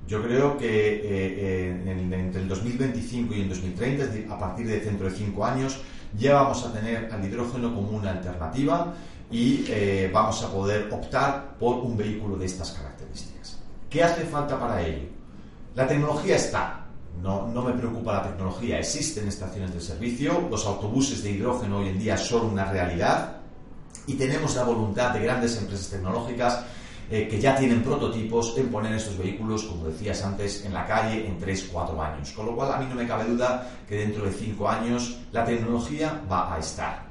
Yo 0.07 0.23
creo 0.23 0.57
que 0.57 0.67
eh, 0.67 1.03
eh, 1.05 2.11
entre 2.13 2.43
el 2.43 2.49
2025 2.49 3.35
y 3.35 3.41
el 3.41 3.49
2030, 3.49 4.33
a 4.33 4.39
partir 4.39 4.67
de 4.67 4.81
dentro 4.81 5.09
de 5.09 5.15
cinco 5.15 5.45
años, 5.45 5.81
ya 6.17 6.35
vamos 6.35 6.65
a 6.65 6.73
tener 6.73 7.11
al 7.13 7.25
hidrógeno 7.25 7.75
como 7.75 7.91
una 7.91 8.11
alternativa 8.11 8.95
y 9.31 9.65
eh, 9.69 10.11
vamos 10.13 10.43
a 10.45 10.53
poder 10.53 10.89
optar 10.93 11.57
por 11.59 11.79
un 11.79 11.97
vehículo 11.97 12.37
de 12.37 12.47
estas 12.47 12.73
características. 12.73 13.59
¿Qué 13.91 14.05
hace 14.05 14.25
falta 14.25 14.59
para 14.59 14.81
ello? 14.83 15.16
La 15.77 15.87
tecnología 15.87 16.37
está. 16.37 16.87
No, 17.23 17.49
me 17.49 17.75
preocupa 17.75 18.15
la 18.15 18.23
tecnología. 18.23 18.79
Existen 18.79 19.29
estaciones 19.29 19.75
de 19.75 19.81
servicio. 19.83 20.49
Los 20.51 20.65
autobuses 20.65 21.23
de 21.23 21.33
hidrógeno 21.33 21.81
hoy 21.81 21.89
en 21.89 21.99
día 21.99 22.17
son 22.17 22.47
una 22.47 22.65
realidad. 22.65 23.37
Y 24.07 24.15
tenemos 24.15 24.57
la 24.57 24.65
voluntad 24.65 25.11
de 25.11 25.21
grandes 25.21 25.59
empresas 25.59 25.91
tecnológicas 25.91 26.65
eh, 27.11 27.29
que 27.29 27.39
ya 27.39 27.55
tienen 27.55 27.83
prototipos 27.83 28.57
en 28.57 28.69
poner 28.69 28.95
estos 28.95 29.19
vehículos, 29.19 29.65
como 29.65 29.89
decías 29.89 30.25
antes, 30.25 30.65
en 30.65 30.73
la 30.73 30.87
calle 30.87 31.27
en 31.27 31.39
3-4 31.39 32.01
años. 32.01 32.33
Con 32.33 32.47
lo 32.47 32.57
cual, 32.57 32.73
a 32.73 32.79
mí 32.79 32.87
no 32.89 32.95
me 32.95 33.07
cabe 33.07 33.27
duda 33.27 33.71
que 33.87 33.97
dentro 33.97 34.25
de 34.25 34.33
5 34.33 34.67
años 34.67 35.19
la 35.31 35.45
tecnología 35.45 36.23
va 36.31 36.55
a 36.55 36.59
estar. 36.59 37.05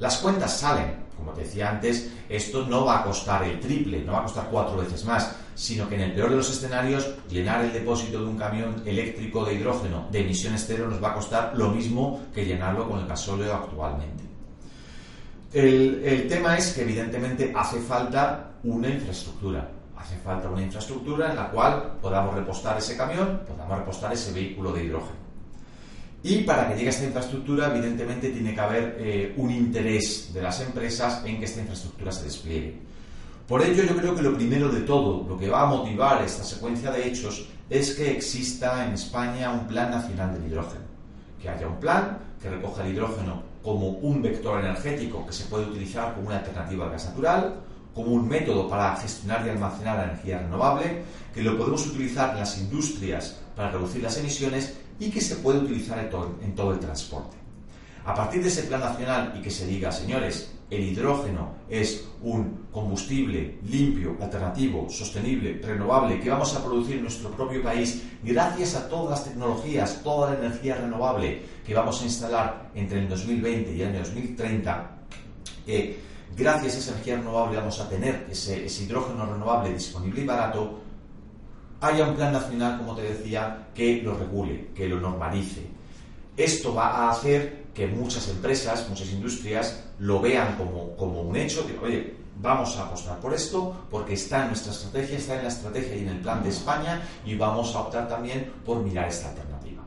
Las 0.00 0.18
cuentas 0.18 0.58
salen, 0.58 0.96
como 1.20 1.32
te 1.32 1.42
decía 1.42 1.70
antes, 1.70 2.10
esto 2.28 2.66
no 2.66 2.84
va 2.84 3.00
a 3.00 3.04
costar 3.04 3.44
el 3.44 3.60
triple, 3.60 4.02
no 4.02 4.12
va 4.12 4.20
a 4.20 4.22
costar 4.22 4.48
cuatro 4.50 4.78
veces 4.78 5.04
más, 5.04 5.36
sino 5.54 5.88
que 5.88 5.94
en 5.94 6.00
el 6.00 6.12
peor 6.12 6.30
de 6.30 6.36
los 6.36 6.50
escenarios, 6.50 7.08
llenar 7.28 7.64
el 7.64 7.72
depósito 7.72 8.18
de 8.18 8.24
un 8.24 8.36
camión 8.36 8.82
eléctrico 8.86 9.44
de 9.44 9.54
hidrógeno 9.54 10.08
de 10.10 10.20
emisiones 10.20 10.64
cero 10.66 10.88
nos 10.88 11.02
va 11.02 11.10
a 11.10 11.14
costar 11.14 11.52
lo 11.54 11.70
mismo 11.70 12.22
que 12.34 12.44
llenarlo 12.44 12.88
con 12.88 12.98
el 12.98 13.06
gasóleo 13.06 13.54
actualmente. 13.54 14.24
El, 15.52 16.02
el 16.04 16.28
tema 16.28 16.56
es 16.56 16.72
que 16.72 16.82
evidentemente 16.82 17.52
hace 17.54 17.80
falta 17.80 18.52
una 18.64 18.88
infraestructura. 18.88 19.68
Hace 19.96 20.16
falta 20.16 20.48
una 20.48 20.62
infraestructura 20.62 21.30
en 21.30 21.36
la 21.36 21.50
cual 21.50 21.98
podamos 22.00 22.34
repostar 22.34 22.78
ese 22.78 22.96
camión, 22.96 23.42
podamos 23.46 23.78
repostar 23.78 24.12
ese 24.12 24.32
vehículo 24.32 24.72
de 24.72 24.84
hidrógeno. 24.84 25.29
Y 26.22 26.42
para 26.42 26.68
que 26.68 26.76
llegue 26.76 26.90
esta 26.90 27.04
infraestructura, 27.04 27.68
evidentemente 27.68 28.28
tiene 28.30 28.54
que 28.54 28.60
haber 28.60 28.96
eh, 28.98 29.34
un 29.36 29.50
interés 29.50 30.32
de 30.34 30.42
las 30.42 30.60
empresas 30.60 31.22
en 31.24 31.38
que 31.38 31.46
esta 31.46 31.60
infraestructura 31.60 32.12
se 32.12 32.24
despliegue. 32.24 32.76
Por 33.48 33.62
ello, 33.62 33.82
yo 33.82 33.96
creo 33.96 34.14
que 34.14 34.22
lo 34.22 34.34
primero 34.34 34.68
de 34.68 34.82
todo, 34.82 35.26
lo 35.26 35.38
que 35.38 35.48
va 35.48 35.62
a 35.62 35.66
motivar 35.66 36.22
esta 36.22 36.44
secuencia 36.44 36.90
de 36.90 37.08
hechos, 37.08 37.48
es 37.70 37.94
que 37.94 38.12
exista 38.12 38.84
en 38.84 38.92
España 38.92 39.50
un 39.50 39.66
plan 39.66 39.90
nacional 39.90 40.34
del 40.34 40.46
hidrógeno. 40.46 40.84
Que 41.40 41.48
haya 41.48 41.66
un 41.66 41.80
plan 41.80 42.18
que 42.40 42.50
recoja 42.50 42.84
el 42.84 42.92
hidrógeno 42.92 43.42
como 43.62 43.88
un 43.88 44.22
vector 44.22 44.60
energético 44.60 45.26
que 45.26 45.32
se 45.32 45.44
puede 45.44 45.66
utilizar 45.66 46.14
como 46.14 46.28
una 46.28 46.38
alternativa 46.38 46.84
al 46.84 46.92
gas 46.92 47.06
natural, 47.06 47.60
como 47.94 48.12
un 48.12 48.28
método 48.28 48.68
para 48.68 48.96
gestionar 48.96 49.44
y 49.46 49.50
almacenar 49.50 49.96
la 49.96 50.04
energía 50.04 50.38
renovable, 50.38 51.02
que 51.34 51.42
lo 51.42 51.56
podemos 51.58 51.86
utilizar 51.86 52.30
en 52.30 52.40
las 52.40 52.58
industrias 52.58 53.40
para 53.56 53.70
reducir 53.70 54.02
las 54.02 54.16
emisiones 54.18 54.78
y 55.00 55.10
que 55.10 55.20
se 55.20 55.36
puede 55.36 55.58
utilizar 55.58 55.98
en 55.98 56.54
todo, 56.54 56.72
el 56.72 56.78
transporte. 56.78 57.36
A 58.04 58.14
partir 58.14 58.42
de 58.42 58.48
ese 58.48 58.62
plan 58.64 58.80
nacional 58.80 59.34
y 59.36 59.42
que 59.42 59.50
se 59.50 59.66
diga, 59.66 59.90
señores, 59.90 60.52
el 60.70 60.84
hidrógeno 60.84 61.54
es 61.68 62.06
un 62.22 62.68
combustible 62.70 63.58
limpio, 63.64 64.16
alternativo, 64.20 64.88
sostenible, 64.88 65.60
renovable, 65.62 66.20
que 66.20 66.30
vamos 66.30 66.54
a 66.54 66.64
producir 66.64 66.96
en 66.96 67.02
nuestro 67.02 67.30
propio 67.30 67.62
país 67.62 68.02
gracias 68.22 68.76
a 68.76 68.88
todas 68.88 69.10
las 69.10 69.24
tecnologías, 69.24 70.00
toda 70.04 70.30
la 70.30 70.38
energía 70.38 70.76
renovable 70.76 71.42
que 71.66 71.74
vamos 71.74 72.00
a 72.00 72.04
instalar 72.04 72.70
entre 72.74 73.00
el 73.00 73.08
2020 73.08 73.74
y 73.74 73.82
el 73.82 73.88
año 73.88 73.98
2030, 74.00 74.90
eh, 75.66 75.98
gracias 76.36 76.74
a 76.74 76.78
esa 76.78 76.92
energía 76.92 77.16
renovable 77.16 77.56
vamos 77.56 77.80
a 77.80 77.88
tener 77.88 78.26
ese, 78.30 78.64
hidrógeno 78.64 79.26
renovable 79.26 79.72
disponible 79.72 80.22
y 80.22 80.26
barato, 80.26 80.80
haya 81.80 82.04
un 82.04 82.14
plan 82.14 82.32
nacional, 82.32 82.78
como 82.78 82.94
te 82.94 83.02
decía, 83.02 83.68
que 83.74 84.02
lo 84.02 84.14
regule, 84.14 84.70
que 84.74 84.88
lo 84.88 85.00
normalice. 85.00 85.66
Esto 86.36 86.74
va 86.74 86.88
a 86.88 87.10
hacer 87.10 87.66
que 87.74 87.86
muchas 87.86 88.28
empresas, 88.28 88.88
muchas 88.88 89.10
industrias 89.10 89.84
lo 89.98 90.20
vean 90.20 90.56
como, 90.56 90.96
como 90.96 91.22
un 91.22 91.36
hecho, 91.36 91.66
que, 91.66 91.78
oye, 91.78 92.14
vamos 92.40 92.76
a 92.76 92.84
apostar 92.84 93.18
por 93.20 93.34
esto 93.34 93.86
porque 93.90 94.14
está 94.14 94.42
en 94.42 94.48
nuestra 94.48 94.72
estrategia, 94.72 95.18
está 95.18 95.36
en 95.36 95.42
la 95.42 95.48
estrategia 95.48 95.96
y 95.96 96.00
en 96.00 96.08
el 96.08 96.20
plan 96.20 96.42
de 96.42 96.48
España 96.48 97.02
y 97.24 97.34
vamos 97.36 97.74
a 97.74 97.80
optar 97.80 98.08
también 98.08 98.52
por 98.64 98.78
mirar 98.82 99.08
esta 99.08 99.30
alternativa. 99.30 99.82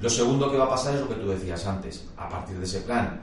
Lo 0.00 0.10
segundo 0.10 0.50
que 0.50 0.58
va 0.58 0.64
a 0.64 0.70
pasar 0.70 0.94
es 0.94 1.00
lo 1.00 1.08
que 1.08 1.14
tú 1.14 1.28
decías 1.28 1.66
antes. 1.66 2.08
A 2.16 2.28
partir 2.28 2.58
de 2.58 2.64
ese 2.64 2.80
plan 2.80 3.20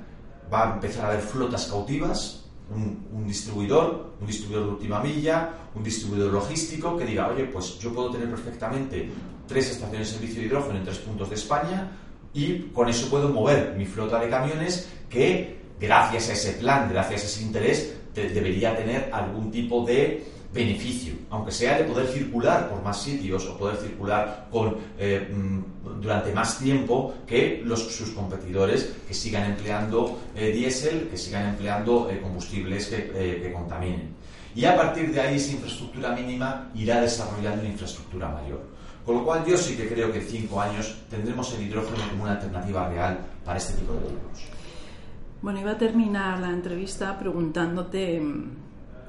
va 0.52 0.71
a 0.71 0.74
empezar 0.76 1.06
a 1.06 1.08
haber 1.10 1.21
flotas 1.21 1.65
cautivas 1.65 2.40
un, 2.73 3.27
distribuidor, 3.27 4.13
un 4.19 4.27
distribuidor 4.27 4.65
de 4.65 4.71
última 4.71 4.99
milla, 5.01 5.49
un 5.75 5.84
distribuidor 5.84 6.31
logístico 6.31 6.97
que 6.97 7.05
diga, 7.05 7.29
oye, 7.29 7.45
pues 7.45 7.79
yo 7.79 7.93
puedo 7.93 8.12
tener 8.12 8.29
perfectamente 8.29 9.10
tres 9.47 9.71
estaciones 9.71 10.07
de 10.07 10.17
servicio 10.17 10.41
de 10.41 10.47
hidrógeno 10.47 10.77
en 10.77 10.84
tres 10.84 10.97
puntos 10.99 11.29
de 11.29 11.36
España 11.36 11.91
y 12.34 12.60
con 12.73 12.88
eso 12.89 13.10
puedo 13.10 13.29
mover 13.29 13.75
mi 13.77 13.86
flota 13.86 14.19
de 14.19 14.29
camiones 14.29 14.89
que 15.10 15.57
gracias 15.79 16.29
a 16.29 16.34
ese 16.34 16.51
plan, 16.53 16.89
gracias 16.89 17.23
a 17.23 17.25
ese 17.25 17.43
interés, 17.43 17.95
debería 18.13 18.75
tener 18.75 19.10
algún 19.12 19.51
tipo 19.51 19.86
de 19.86 20.23
beneficio, 20.53 21.13
aunque 21.29 21.51
sea 21.51 21.77
de 21.77 21.85
poder 21.85 22.07
circular 22.07 22.69
por 22.69 22.83
más 22.83 23.01
sitios 23.01 23.47
o 23.47 23.57
poder 23.57 23.77
circular 23.77 24.47
con, 24.51 24.75
eh, 24.97 25.31
mm, 25.33 26.01
durante 26.01 26.33
más 26.33 26.59
tiempo 26.59 27.13
que 27.25 27.63
sus 27.75 28.09
competidores 28.09 28.93
que 29.07 29.13
sigan 29.13 29.51
empleando 29.51 30.19
eh, 30.35 30.51
diésel, 30.51 31.07
que 31.09 31.17
sigan 31.17 31.49
empleando 31.49 32.09
eh, 32.09 32.19
combustibles 32.21 32.87
que, 32.87 33.11
que, 33.41 33.53
contaminen. 33.53 34.13
Y 34.53 34.65
a 34.65 34.75
partir 34.75 35.13
de 35.13 35.21
ahí 35.21 35.35
esa 35.37 35.53
infraestructura 35.53 36.13
mínima 36.13 36.69
irá 36.75 36.99
desarrollando 36.99 37.61
una 37.61 37.69
infraestructura 37.69 38.27
mayor. 38.27 38.61
Con 39.05 39.15
lo 39.15 39.25
cual 39.25 39.45
yo 39.45 39.57
sí 39.57 39.75
que 39.75 39.87
creo 39.87 40.11
que 40.11 40.19
en 40.19 40.27
cinco 40.27 40.61
años 40.61 40.95
tendremos 41.09 41.53
el 41.55 41.63
hidrógeno 41.63 41.97
como 42.09 42.23
una 42.23 42.33
alternativa 42.33 42.89
real 42.89 43.19
para 43.45 43.57
este 43.57 43.73
tipo 43.73 43.93
de 43.93 43.99
vehículos. 43.99 44.43
Bueno, 45.41 45.59
iba 45.59 45.71
a 45.71 45.77
terminar 45.77 46.39
la 46.39 46.49
entrevista 46.49 47.17
preguntándote 47.17 48.19
mm, 48.19 48.61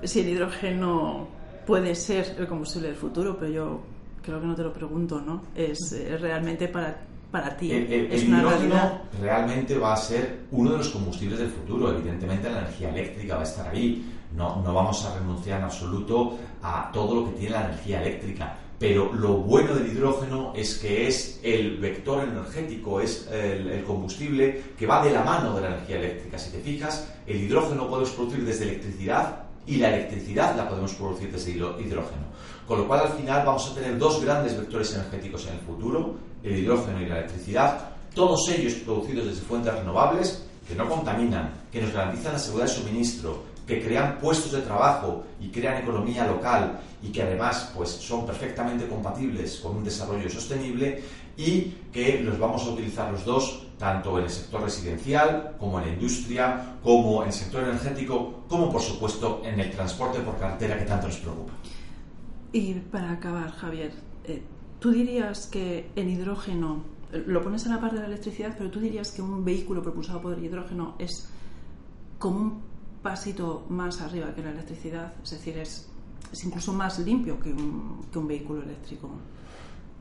si 0.04 0.20
el 0.20 0.28
hidrógeno 0.28 1.28
puede 1.66 1.94
ser 1.94 2.36
el 2.38 2.46
combustible 2.46 2.88
del 2.88 2.96
futuro, 2.96 3.36
pero 3.38 3.52
yo 3.52 3.80
creo 4.22 4.40
que 4.40 4.46
no 4.46 4.54
te 4.54 4.62
lo 4.62 4.72
pregunto, 4.72 5.20
¿no? 5.20 5.42
Es, 5.54 5.94
realmente 6.20 6.68
para, 6.68 6.96
para 7.30 7.56
ti. 7.56 7.72
El, 7.72 8.12
es 8.12 8.24
una 8.24 8.40
hidrógeno 8.40 9.00
realmente 9.20 9.78
va 9.78 9.94
a 9.94 9.96
ser 9.96 10.40
uno 10.50 10.72
de 10.72 10.78
los 10.78 10.88
combustibles 10.88 11.38
del 11.38 11.50
futuro. 11.50 11.90
Evidentemente 11.90 12.50
la 12.50 12.60
energía 12.60 12.90
eléctrica 12.90 13.36
va 13.36 13.40
a 13.40 13.44
estar 13.44 13.68
ahí. 13.68 14.08
No, 14.34 14.62
no 14.62 14.72
vamos 14.72 15.04
a 15.04 15.18
renunciar 15.18 15.58
en 15.58 15.64
absoluto 15.64 16.38
a 16.62 16.90
todo 16.92 17.16
lo 17.16 17.24
que 17.26 17.38
tiene 17.38 17.50
la 17.50 17.66
energía 17.66 18.00
eléctrica. 18.00 18.56
Pero 18.78 19.12
lo 19.12 19.34
bueno 19.34 19.74
del 19.74 19.92
hidrógeno 19.92 20.52
es 20.56 20.78
que 20.78 21.06
es 21.06 21.38
el 21.44 21.78
vector 21.78 22.24
energético, 22.24 23.00
es 23.00 23.28
el, 23.30 23.68
el, 23.68 23.84
combustible 23.84 24.60
que 24.76 24.86
va 24.86 25.04
de 25.04 25.12
la 25.12 25.22
mano 25.22 25.54
de 25.54 25.60
la 25.60 25.68
energía 25.68 25.98
eléctrica. 25.98 26.36
Si 26.36 26.50
te 26.50 26.58
fijas, 26.58 27.12
el 27.24 27.42
hidrógeno 27.42 27.88
puedes 27.88 28.10
producir 28.10 28.44
desde 28.44 28.64
electricidad 28.64 29.41
y 29.66 29.76
la 29.76 29.88
electricidad 29.88 30.56
la 30.56 30.68
podemos 30.68 30.92
producir 30.94 31.30
desde 31.30 31.52
hidrógeno. 31.52 32.32
Con 32.66 32.78
lo 32.78 32.88
cual 32.88 33.00
al 33.00 33.12
final 33.12 33.44
vamos 33.44 33.70
a 33.70 33.74
tener 33.74 33.98
dos 33.98 34.22
grandes 34.24 34.56
vectores 34.56 34.94
energéticos 34.94 35.46
en 35.46 35.54
el 35.54 35.60
futuro, 35.60 36.14
el 36.42 36.58
hidrógeno 36.58 37.00
y 37.00 37.06
la 37.06 37.18
electricidad, 37.18 37.90
todos 38.14 38.48
ellos 38.48 38.74
producidos 38.74 39.26
desde 39.26 39.42
fuentes 39.42 39.74
renovables 39.74 40.44
que 40.66 40.74
no 40.74 40.88
contaminan, 40.88 41.52
que 41.70 41.80
nos 41.80 41.92
garantizan 41.92 42.34
la 42.34 42.38
seguridad 42.38 42.66
de 42.66 42.72
suministro, 42.72 43.42
que 43.66 43.82
crean 43.82 44.18
puestos 44.18 44.52
de 44.52 44.60
trabajo 44.60 45.24
y 45.40 45.48
crean 45.48 45.82
economía 45.82 46.26
local 46.26 46.80
y 47.02 47.08
que 47.10 47.22
además 47.22 47.70
pues, 47.74 47.90
son 47.90 48.26
perfectamente 48.26 48.86
compatibles 48.88 49.56
con 49.56 49.76
un 49.76 49.84
desarrollo 49.84 50.28
sostenible 50.28 51.02
y 51.36 51.74
que 51.92 52.20
los 52.22 52.38
vamos 52.38 52.64
a 52.64 52.70
utilizar 52.70 53.10
los 53.10 53.24
dos 53.24 53.66
tanto 53.78 54.16
en 54.18 54.24
el 54.24 54.30
sector 54.30 54.62
residencial 54.62 55.56
como 55.58 55.80
en 55.80 55.86
la 55.86 55.92
industria, 55.94 56.76
como 56.84 57.22
en 57.22 57.28
el 57.28 57.34
sector 57.34 57.64
energético, 57.64 58.44
como 58.48 58.70
por 58.70 58.80
supuesto 58.80 59.42
en 59.44 59.58
el 59.58 59.72
transporte 59.72 60.20
por 60.20 60.38
carretera 60.38 60.78
que 60.78 60.84
tanto 60.84 61.08
nos 61.08 61.16
preocupa. 61.16 61.52
Y 62.52 62.74
para 62.74 63.10
acabar, 63.10 63.50
Javier, 63.50 63.92
eh, 64.24 64.42
tú 64.78 64.92
dirías 64.92 65.46
que 65.48 65.90
el 65.96 66.08
hidrógeno, 66.08 66.84
lo 67.26 67.42
pones 67.42 67.66
a 67.66 67.70
la 67.70 67.80
par 67.80 67.92
de 67.92 67.98
la 67.98 68.06
electricidad, 68.06 68.54
pero 68.56 68.70
tú 68.70 68.78
dirías 68.78 69.10
que 69.10 69.20
un 69.20 69.44
vehículo 69.44 69.82
propulsado 69.82 70.22
por 70.22 70.34
el 70.34 70.44
hidrógeno 70.44 70.94
es 70.98 71.28
como 72.18 72.38
un 72.38 72.62
pasito 73.02 73.66
más 73.68 74.00
arriba 74.00 74.32
que 74.32 74.42
la 74.42 74.50
electricidad, 74.50 75.12
es 75.24 75.30
decir, 75.32 75.58
es, 75.58 75.90
es 76.30 76.44
incluso 76.44 76.72
más 76.72 77.00
limpio 77.00 77.40
que 77.40 77.52
un, 77.52 78.06
que 78.12 78.18
un 78.18 78.28
vehículo 78.28 78.62
eléctrico. 78.62 79.10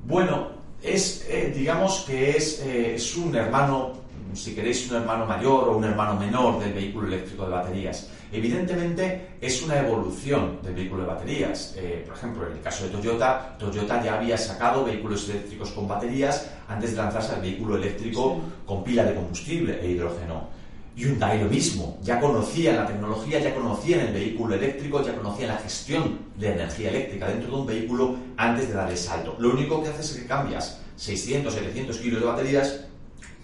Bueno, 0.06 0.50
es, 0.82 1.26
eh, 1.30 1.54
digamos 1.56 2.06
que 2.08 2.32
es, 2.32 2.62
eh, 2.62 2.96
es, 2.96 3.16
un 3.16 3.36
hermano 3.36 4.02
si 4.34 4.56
queréis, 4.56 4.90
un 4.90 4.98
hermano 4.98 5.26
mayor 5.26 5.70
o 5.70 5.78
un 5.78 5.84
hermano 5.84 6.20
menor 6.20 6.60
del 6.60 6.74
vehículo 6.74 7.08
eléctrico 7.08 7.46
de 7.46 7.52
baterías. 7.52 8.10
Evidentemente 8.32 9.36
es 9.42 9.62
una 9.62 9.80
evolución 9.80 10.60
del 10.64 10.74
vehículo 10.74 11.04
de 11.04 11.10
baterías. 11.10 11.74
Eh, 11.78 12.04
por 12.08 12.16
ejemplo, 12.16 12.48
en 12.48 12.54
el 12.54 12.62
caso 12.62 12.86
de 12.86 12.92
Toyota, 12.92 13.58
Toyota 13.60 14.02
ya 14.04 14.16
había 14.16 14.38
sacado 14.38 14.86
vehículos 14.86 15.28
eléctricos 15.30 15.72
con 15.72 15.88
baterías 15.88 16.50
antes 16.68 16.92
de 16.92 16.98
lanzarse 16.98 17.36
al 17.36 17.42
vehículo 17.42 17.76
eléctrico 17.76 18.40
con 18.66 18.84
pila 18.84 19.04
de 19.04 19.16
combustible 19.16 19.80
e 19.82 19.92
hidrógeno. 19.92 20.61
Hyundai 20.96 21.42
lo 21.42 21.50
mismo, 21.50 21.98
ya 22.04 22.20
conocían 22.20 22.76
la 22.76 22.86
tecnología, 22.86 23.40
ya 23.40 23.56
conocían 23.56 24.02
el 24.02 24.14
vehículo 24.14 24.56
eléctrico, 24.56 25.02
ya 25.02 25.16
conocían 25.16 25.50
la 25.50 25.58
gestión 25.58 26.20
de 26.36 26.52
energía 26.52 26.90
eléctrica 26.90 27.28
dentro 27.30 27.50
de 27.50 27.56
un 27.56 27.66
vehículo 27.66 28.16
antes 28.36 28.68
de 28.68 28.74
dar 28.74 28.90
el 28.90 28.98
salto. 28.98 29.36
Lo 29.40 29.52
único 29.52 29.82
que 29.82 29.90
haces 29.90 30.12
es 30.12 30.22
que 30.22 30.28
cambias 30.28 30.82
600, 30.98 31.54
700 31.54 31.98
kilos 31.98 32.20
de 32.20 32.28
baterías 32.28 32.82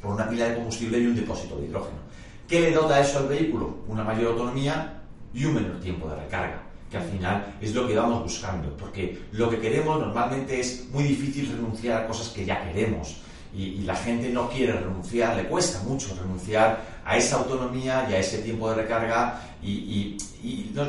por 0.01 0.13
una 0.13 0.29
pila 0.29 0.49
de 0.49 0.55
combustible 0.55 0.99
y 0.99 1.07
un 1.07 1.15
depósito 1.15 1.57
de 1.57 1.67
hidrógeno. 1.67 1.97
¿Qué 2.47 2.59
le 2.59 2.71
dota 2.71 2.99
eso 2.99 3.19
al 3.19 3.27
vehículo? 3.27 3.77
Una 3.87 4.03
mayor 4.03 4.33
autonomía 4.33 5.01
y 5.33 5.45
un 5.45 5.55
menor 5.55 5.79
tiempo 5.79 6.09
de 6.09 6.15
recarga, 6.15 6.63
que 6.91 6.97
al 6.97 7.03
final 7.03 7.55
es 7.61 7.73
lo 7.73 7.87
que 7.87 7.95
vamos 7.95 8.23
buscando, 8.23 8.75
porque 8.75 9.19
lo 9.31 9.49
que 9.49 9.59
queremos 9.59 9.99
normalmente 9.99 10.59
es 10.59 10.87
muy 10.91 11.03
difícil 11.03 11.49
renunciar 11.49 12.03
a 12.03 12.07
cosas 12.07 12.29
que 12.29 12.45
ya 12.45 12.61
queremos 12.63 13.17
y, 13.53 13.81
la 13.81 13.95
gente 13.95 14.29
no 14.29 14.49
quiere 14.49 14.73
renunciar, 14.73 15.35
le 15.35 15.47
cuesta 15.47 15.81
mucho 15.83 16.15
renunciar 16.15 16.96
a 17.07 17.15
esa 17.15 17.37
autonomía 17.37 18.05
y 18.09 18.13
a 18.13 18.19
ese 18.19 18.39
tiempo 18.39 18.69
de 18.69 18.75
recarga 18.83 19.41
y, 19.63 20.17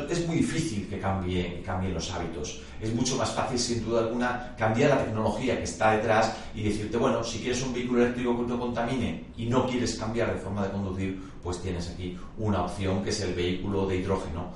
es 0.09 0.27
muy 0.27 0.37
difícil 0.37 0.87
que 0.87 0.99
cambie, 0.99 1.61
cambien 1.65 1.93
los 1.93 2.11
hábitos. 2.11 2.61
Es 2.79 2.93
mucho 2.93 3.15
más 3.15 3.31
fácil, 3.31 3.57
sin 3.57 3.83
duda 3.83 4.01
alguna, 4.01 4.53
cambiar 4.57 4.89
la 4.91 5.03
tecnología 5.03 5.57
que 5.57 5.63
está 5.63 5.91
detrás 5.93 6.35
y 6.53 6.63
decirte, 6.63 6.97
bueno, 6.97 7.23
si 7.23 7.39
quieres 7.39 7.61
un 7.63 7.73
vehículo 7.73 8.03
eléctrico 8.03 8.37
que 8.37 8.47
no 8.47 8.59
contamine 8.59 9.25
y 9.37 9.45
no 9.45 9.65
quieres 9.65 9.95
cambiar 9.95 10.33
de 10.33 10.39
forma 10.39 10.63
de 10.63 10.71
conducir, 10.71 11.21
pues 11.41 11.61
tienes 11.61 11.89
aquí 11.89 12.17
una 12.37 12.63
opción 12.63 13.01
que 13.01 13.09
es 13.09 13.21
el 13.21 13.33
vehículo 13.33 13.87
de 13.87 13.97
hidrógeno, 13.97 14.51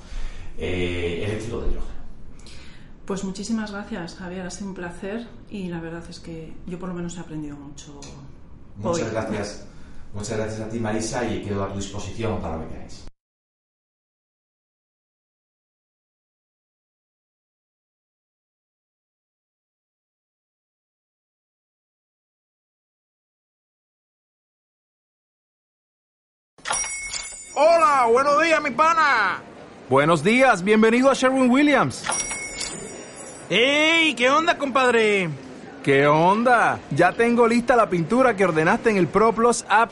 eh, 0.58 1.24
eléctrico 1.26 1.62
de 1.62 1.68
hidrógeno. 1.70 1.94
Pues 3.06 3.24
muchísimas 3.24 3.72
gracias, 3.72 4.16
Javier. 4.16 4.46
Ha 4.46 4.52
sido 4.52 4.70
un 4.70 4.76
placer 4.76 5.28
y 5.50 5.70
la 5.70 5.80
verdad 5.80 6.04
es 6.10 6.20
que 6.20 6.54
yo 6.68 6.78
por 6.78 6.90
lo 6.90 6.96
menos 6.96 7.18
he 7.18 7.22
aprendido 7.22 7.56
mucho. 7.56 8.00
Muchas 8.78 9.12
gracias. 9.12 9.68
Muchas 10.14 10.38
gracias 10.38 10.62
a 10.62 10.70
ti, 10.70 10.80
Marisa, 10.80 11.26
y 11.26 11.42
quedo 11.42 11.64
a 11.64 11.70
tu 11.70 11.80
disposición 11.80 12.40
para 12.40 12.58
lo 12.58 12.64
que 12.64 12.76
queráis. 12.76 13.06
Hola, 27.56 28.08
buenos 28.12 28.42
días, 28.44 28.62
mi 28.62 28.72
pana. 28.72 29.42
Buenos 29.90 30.24
días, 30.24 30.64
bienvenido 30.64 31.10
a 31.10 31.16
Sherwin 31.16 31.50
Williams. 31.50 32.04
¡Ey! 33.50 34.14
¿Qué 34.14 34.30
onda, 34.30 34.58
compadre? 34.60 35.30
¿Qué 35.84 36.08
onda? 36.08 36.80
Ya 36.92 37.12
tengo 37.14 37.48
lista 37.48 37.76
la 37.76 37.90
pintura 37.90 38.36
que 38.36 38.46
ordenaste 38.46 38.92
en 38.92 38.98
el 38.98 39.08
ProPlus 39.08 39.66
app. 39.68 39.92